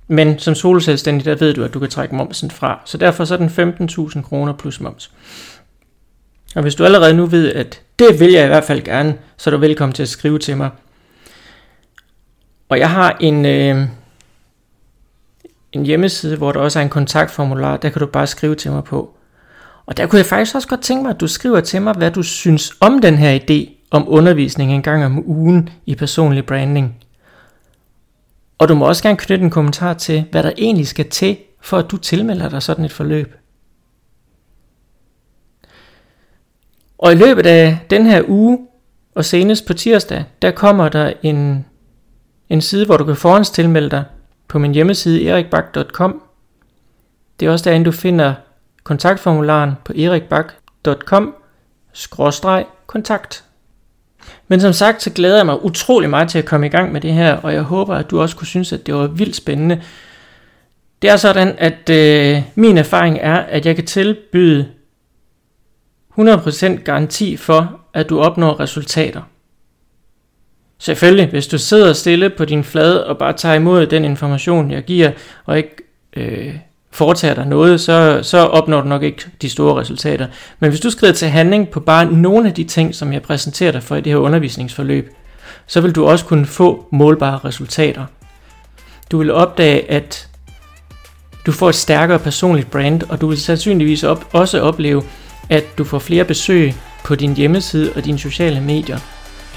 Men 0.07 0.39
som 0.39 0.55
solselvstændig, 0.55 1.25
der 1.25 1.35
ved 1.35 1.53
du, 1.53 1.63
at 1.63 1.73
du 1.73 1.79
kan 1.79 1.89
trække 1.89 2.15
momsen 2.15 2.51
fra. 2.51 2.81
Så 2.85 2.97
derfor 2.97 3.25
så 3.25 3.33
er 3.33 3.47
den 3.47 3.89
15.000 3.89 4.21
kroner 4.21 4.53
plus 4.53 4.79
moms. 4.79 5.11
Og 6.55 6.61
hvis 6.61 6.75
du 6.75 6.85
allerede 6.85 7.13
nu 7.13 7.25
ved, 7.25 7.53
at 7.53 7.81
Det 7.99 8.19
vil 8.19 8.31
jeg 8.31 8.43
i 8.43 8.47
hvert 8.47 8.63
fald 8.63 8.81
gerne, 8.81 9.17
så 9.37 9.49
er 9.49 9.51
du 9.51 9.57
velkommen 9.57 9.93
til 9.93 10.03
at 10.03 10.09
skrive 10.09 10.39
til 10.39 10.57
mig. 10.57 10.69
Og 12.69 12.79
jeg 12.79 12.89
har 12.89 13.17
en, 13.19 13.45
øh, 13.45 13.87
en 15.75 15.85
hjemmeside, 15.85 16.37
hvor 16.37 16.51
der 16.51 16.59
også 16.59 16.79
er 16.79 16.83
en 16.83 16.89
kontaktformular, 16.89 17.77
der 17.77 17.89
kan 17.89 17.99
du 17.99 18.05
bare 18.05 18.27
skrive 18.27 18.55
til 18.55 18.71
mig 18.71 18.83
på. 18.83 19.17
Og 19.85 19.97
der 19.97 20.07
kunne 20.07 20.17
jeg 20.17 20.25
faktisk 20.25 20.55
også 20.55 20.67
godt 20.67 20.81
tænke 20.81 21.03
mig, 21.03 21.09
at 21.09 21.19
du 21.19 21.27
skriver 21.27 21.59
til 21.59 21.81
mig, 21.81 21.93
hvad 21.93 22.11
du 22.11 22.23
synes 22.23 22.73
om 22.79 23.01
den 23.01 23.17
her 23.17 23.39
idé 23.39 23.71
om 23.91 24.05
undervisning 24.07 24.73
en 24.73 24.81
gang 24.81 25.05
om 25.05 25.23
ugen 25.25 25.69
i 25.85 25.95
personlig 25.95 26.45
branding. 26.45 26.95
Og 28.57 28.69
du 28.69 28.75
må 28.75 28.87
også 28.87 29.03
gerne 29.03 29.17
knytte 29.17 29.43
en 29.43 29.49
kommentar 29.49 29.93
til, 29.93 30.25
hvad 30.31 30.43
der 30.43 30.51
egentlig 30.57 30.87
skal 30.87 31.09
til, 31.09 31.37
for 31.61 31.77
at 31.77 31.91
du 31.91 31.97
tilmelder 31.97 32.49
dig 32.49 32.61
sådan 32.61 32.85
et 32.85 32.91
forløb. 32.91 33.35
Og 36.97 37.11
i 37.11 37.15
løbet 37.15 37.45
af 37.45 37.79
den 37.89 38.05
her 38.05 38.23
uge, 38.27 38.59
og 39.15 39.25
senest 39.25 39.65
på 39.65 39.73
tirsdag, 39.73 40.23
der 40.41 40.51
kommer 40.51 40.89
der 40.89 41.13
en, 41.23 41.65
en 42.49 42.61
side, 42.61 42.85
hvor 42.85 42.97
du 42.97 43.03
kan 43.03 43.15
forhåndstilmelde 43.15 43.89
dig 43.89 44.03
på 44.47 44.59
min 44.59 44.73
hjemmeside 44.73 45.27
erikbak.com. 45.27 46.21
Det 47.39 47.45
er 47.45 47.51
også 47.51 47.69
derinde, 47.69 47.85
du 47.85 47.91
finder 47.91 48.33
kontaktformularen 48.83 49.71
på 49.85 49.93
erikbak.com 49.93 51.35
kontakt. 52.87 53.43
Men 54.47 54.61
som 54.61 54.73
sagt, 54.73 55.01
så 55.01 55.09
glæder 55.09 55.35
jeg 55.37 55.45
mig 55.45 55.63
utrolig 55.65 56.09
meget 56.09 56.29
til 56.29 56.39
at 56.39 56.45
komme 56.45 56.65
i 56.65 56.69
gang 56.69 56.91
med 56.91 57.01
det 57.01 57.13
her, 57.13 57.33
og 57.37 57.53
jeg 57.53 57.61
håber, 57.61 57.95
at 57.95 58.11
du 58.11 58.21
også 58.21 58.35
kunne 58.35 58.47
synes, 58.47 58.73
at 58.73 58.85
det 58.85 58.95
var 58.95 59.07
vildt 59.07 59.35
spændende. 59.35 59.81
Det 61.01 61.09
er 61.09 61.15
sådan, 61.15 61.55
at 61.57 61.89
øh, 61.89 62.43
min 62.55 62.77
erfaring 62.77 63.17
er, 63.21 63.35
at 63.35 63.65
jeg 63.65 63.75
kan 63.75 63.85
tilbyde 63.85 64.67
100% 66.19 66.65
garanti 66.83 67.37
for, 67.37 67.79
at 67.93 68.09
du 68.09 68.19
opnår 68.19 68.59
resultater. 68.59 69.21
Selvfølgelig, 70.79 71.27
hvis 71.27 71.47
du 71.47 71.57
sidder 71.57 71.93
stille 71.93 72.29
på 72.29 72.45
din 72.45 72.63
flade 72.63 73.07
og 73.07 73.17
bare 73.17 73.33
tager 73.33 73.55
imod 73.55 73.87
den 73.87 74.05
information, 74.05 74.71
jeg 74.71 74.83
giver, 74.83 75.11
og 75.45 75.57
ikke 75.57 75.75
øh, 76.15 76.55
foretager 76.91 77.33
dig 77.33 77.45
noget, 77.45 77.81
så, 77.81 78.19
så 78.23 78.37
opnår 78.37 78.81
du 78.81 78.87
nok 78.87 79.03
ikke 79.03 79.25
de 79.41 79.49
store 79.49 79.81
resultater. 79.81 80.27
Men 80.59 80.69
hvis 80.69 80.79
du 80.79 80.89
skrider 80.89 81.13
til 81.13 81.27
handling 81.27 81.69
på 81.69 81.79
bare 81.79 82.05
nogle 82.05 82.47
af 82.47 82.53
de 82.53 82.63
ting, 82.63 82.95
som 82.95 83.13
jeg 83.13 83.21
præsenterer 83.21 83.71
dig 83.71 83.83
for 83.83 83.95
i 83.95 84.01
det 84.01 84.11
her 84.11 84.17
undervisningsforløb, 84.17 85.13
så 85.67 85.81
vil 85.81 85.91
du 85.91 86.05
også 86.05 86.25
kunne 86.25 86.45
få 86.45 86.87
målbare 86.91 87.39
resultater. 87.45 88.05
Du 89.11 89.17
vil 89.17 89.31
opdage, 89.31 89.91
at 89.91 90.29
du 91.45 91.51
får 91.51 91.69
et 91.69 91.75
stærkere 91.75 92.19
personligt 92.19 92.71
brand, 92.71 93.03
og 93.09 93.21
du 93.21 93.27
vil 93.27 93.37
sandsynligvis 93.41 94.03
op, 94.03 94.27
også 94.31 94.61
opleve, 94.61 95.03
at 95.49 95.77
du 95.77 95.83
får 95.83 95.99
flere 95.99 96.23
besøg 96.23 96.73
på 97.03 97.15
din 97.15 97.35
hjemmeside 97.35 97.91
og 97.95 98.05
dine 98.05 98.19
sociale 98.19 98.61
medier. 98.61 98.99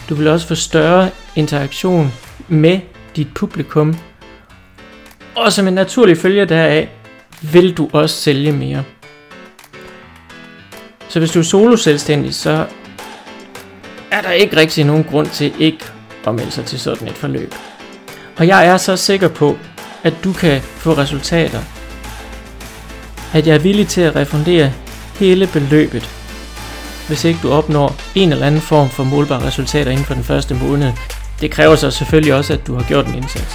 Du 0.09 0.15
vil 0.15 0.29
også 0.29 0.47
få 0.47 0.55
større 0.55 1.11
interaktion 1.37 2.13
med 2.49 2.81
dit 3.17 3.29
publikum. 3.35 3.97
Og 5.37 5.53
som 5.53 5.69
en 5.69 5.75
naturlig 5.75 6.19
følge 6.19 6.45
deraf, 6.45 6.89
vil 7.43 7.77
du 7.77 7.89
også 7.93 8.17
sælge 8.17 8.53
mere. 8.53 8.85
Så 11.09 11.19
hvis 11.19 11.31
du 11.31 11.39
er 11.39 11.43
solo 11.43 11.77
selvstændig, 11.77 12.35
så 12.35 12.67
er 14.11 14.23
der 14.23 14.31
ikke 14.31 14.57
rigtig 14.57 14.85
nogen 14.85 15.05
grund 15.05 15.27
til 15.27 15.53
ikke 15.59 15.85
at 16.27 16.35
melde 16.35 16.51
sig 16.51 16.65
til 16.65 16.81
sådan 16.81 17.09
et 17.09 17.15
forløb. 17.15 17.55
Og 18.37 18.47
jeg 18.47 18.67
er 18.67 18.77
så 18.77 18.97
sikker 18.97 19.29
på, 19.29 19.59
at 20.03 20.15
du 20.25 20.33
kan 20.33 20.61
få 20.61 20.93
resultater. 20.93 21.61
At 23.35 23.47
jeg 23.47 23.55
er 23.55 23.59
villig 23.59 23.89
til 23.89 24.01
at 24.01 24.17
refundere 24.17 24.73
hele 25.19 25.47
beløbet, 25.47 26.18
hvis 27.09 27.25
ikke 27.25 27.41
du 27.43 27.53
opnår 27.53 27.97
en 28.15 28.33
eller 28.33 28.47
anden 28.47 28.61
form 28.61 28.91
for 28.91 29.05
målbare 29.05 29.47
resultater 29.47 29.91
inden 29.91 30.07
for 30.07 30.15
den 30.15 30.25
første 30.25 30.55
måned. 30.55 30.93
Det 31.41 31.51
kræver 31.51 31.77
så 31.77 31.91
selvfølgelig 31.91 32.35
også, 32.35 32.53
at 32.53 32.67
du 32.67 32.75
har 32.75 32.83
gjort 32.83 33.07
en 33.07 33.15
indsats. 33.15 33.55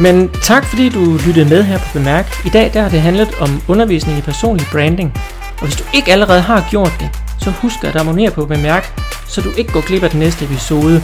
Men 0.00 0.30
tak 0.42 0.64
fordi 0.64 0.88
du 0.88 1.18
lyttede 1.26 1.48
med 1.48 1.62
her 1.62 1.78
på 1.78 1.84
Bemærk. 1.92 2.46
I 2.46 2.48
dag 2.48 2.70
der 2.74 2.82
har 2.82 2.88
det 2.88 3.00
handlet 3.00 3.28
om 3.40 3.62
undervisning 3.68 4.18
i 4.18 4.20
personlig 4.20 4.66
branding. 4.72 5.12
Og 5.60 5.64
hvis 5.64 5.76
du 5.76 5.84
ikke 5.94 6.12
allerede 6.12 6.40
har 6.40 6.66
gjort 6.70 6.92
det, 7.00 7.10
så 7.40 7.50
husk 7.50 7.84
at 7.84 7.96
abonnere 7.96 8.30
på 8.30 8.46
Bemærk, 8.46 9.00
så 9.26 9.40
du 9.40 9.50
ikke 9.56 9.72
går 9.72 9.86
glip 9.86 10.02
af 10.02 10.10
den 10.10 10.20
næste 10.20 10.44
episode. 10.44 11.02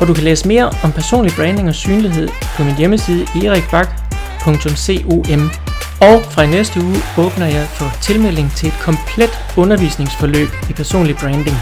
Og 0.00 0.08
du 0.08 0.14
kan 0.14 0.24
læse 0.24 0.48
mere 0.48 0.70
om 0.82 0.92
personlig 0.92 1.32
branding 1.36 1.68
og 1.68 1.74
synlighed 1.74 2.28
på 2.56 2.64
min 2.64 2.76
hjemmeside 2.76 3.46
erikbak.com. 3.46 5.71
Og 6.02 6.22
fra 6.30 6.46
næste 6.46 6.80
uge 6.80 6.96
åbner 7.18 7.46
jeg 7.46 7.66
for 7.66 7.92
tilmelding 8.00 8.52
til 8.52 8.68
et 8.68 8.78
komplet 8.80 9.30
undervisningsforløb 9.56 10.48
i 10.70 10.72
personlig 10.72 11.16
branding. 11.16 11.56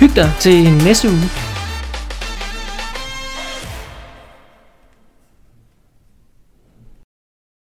Hyg 0.00 0.16
dig 0.16 0.30
til 0.40 0.72
næste 0.72 1.08
uge. 1.08 1.57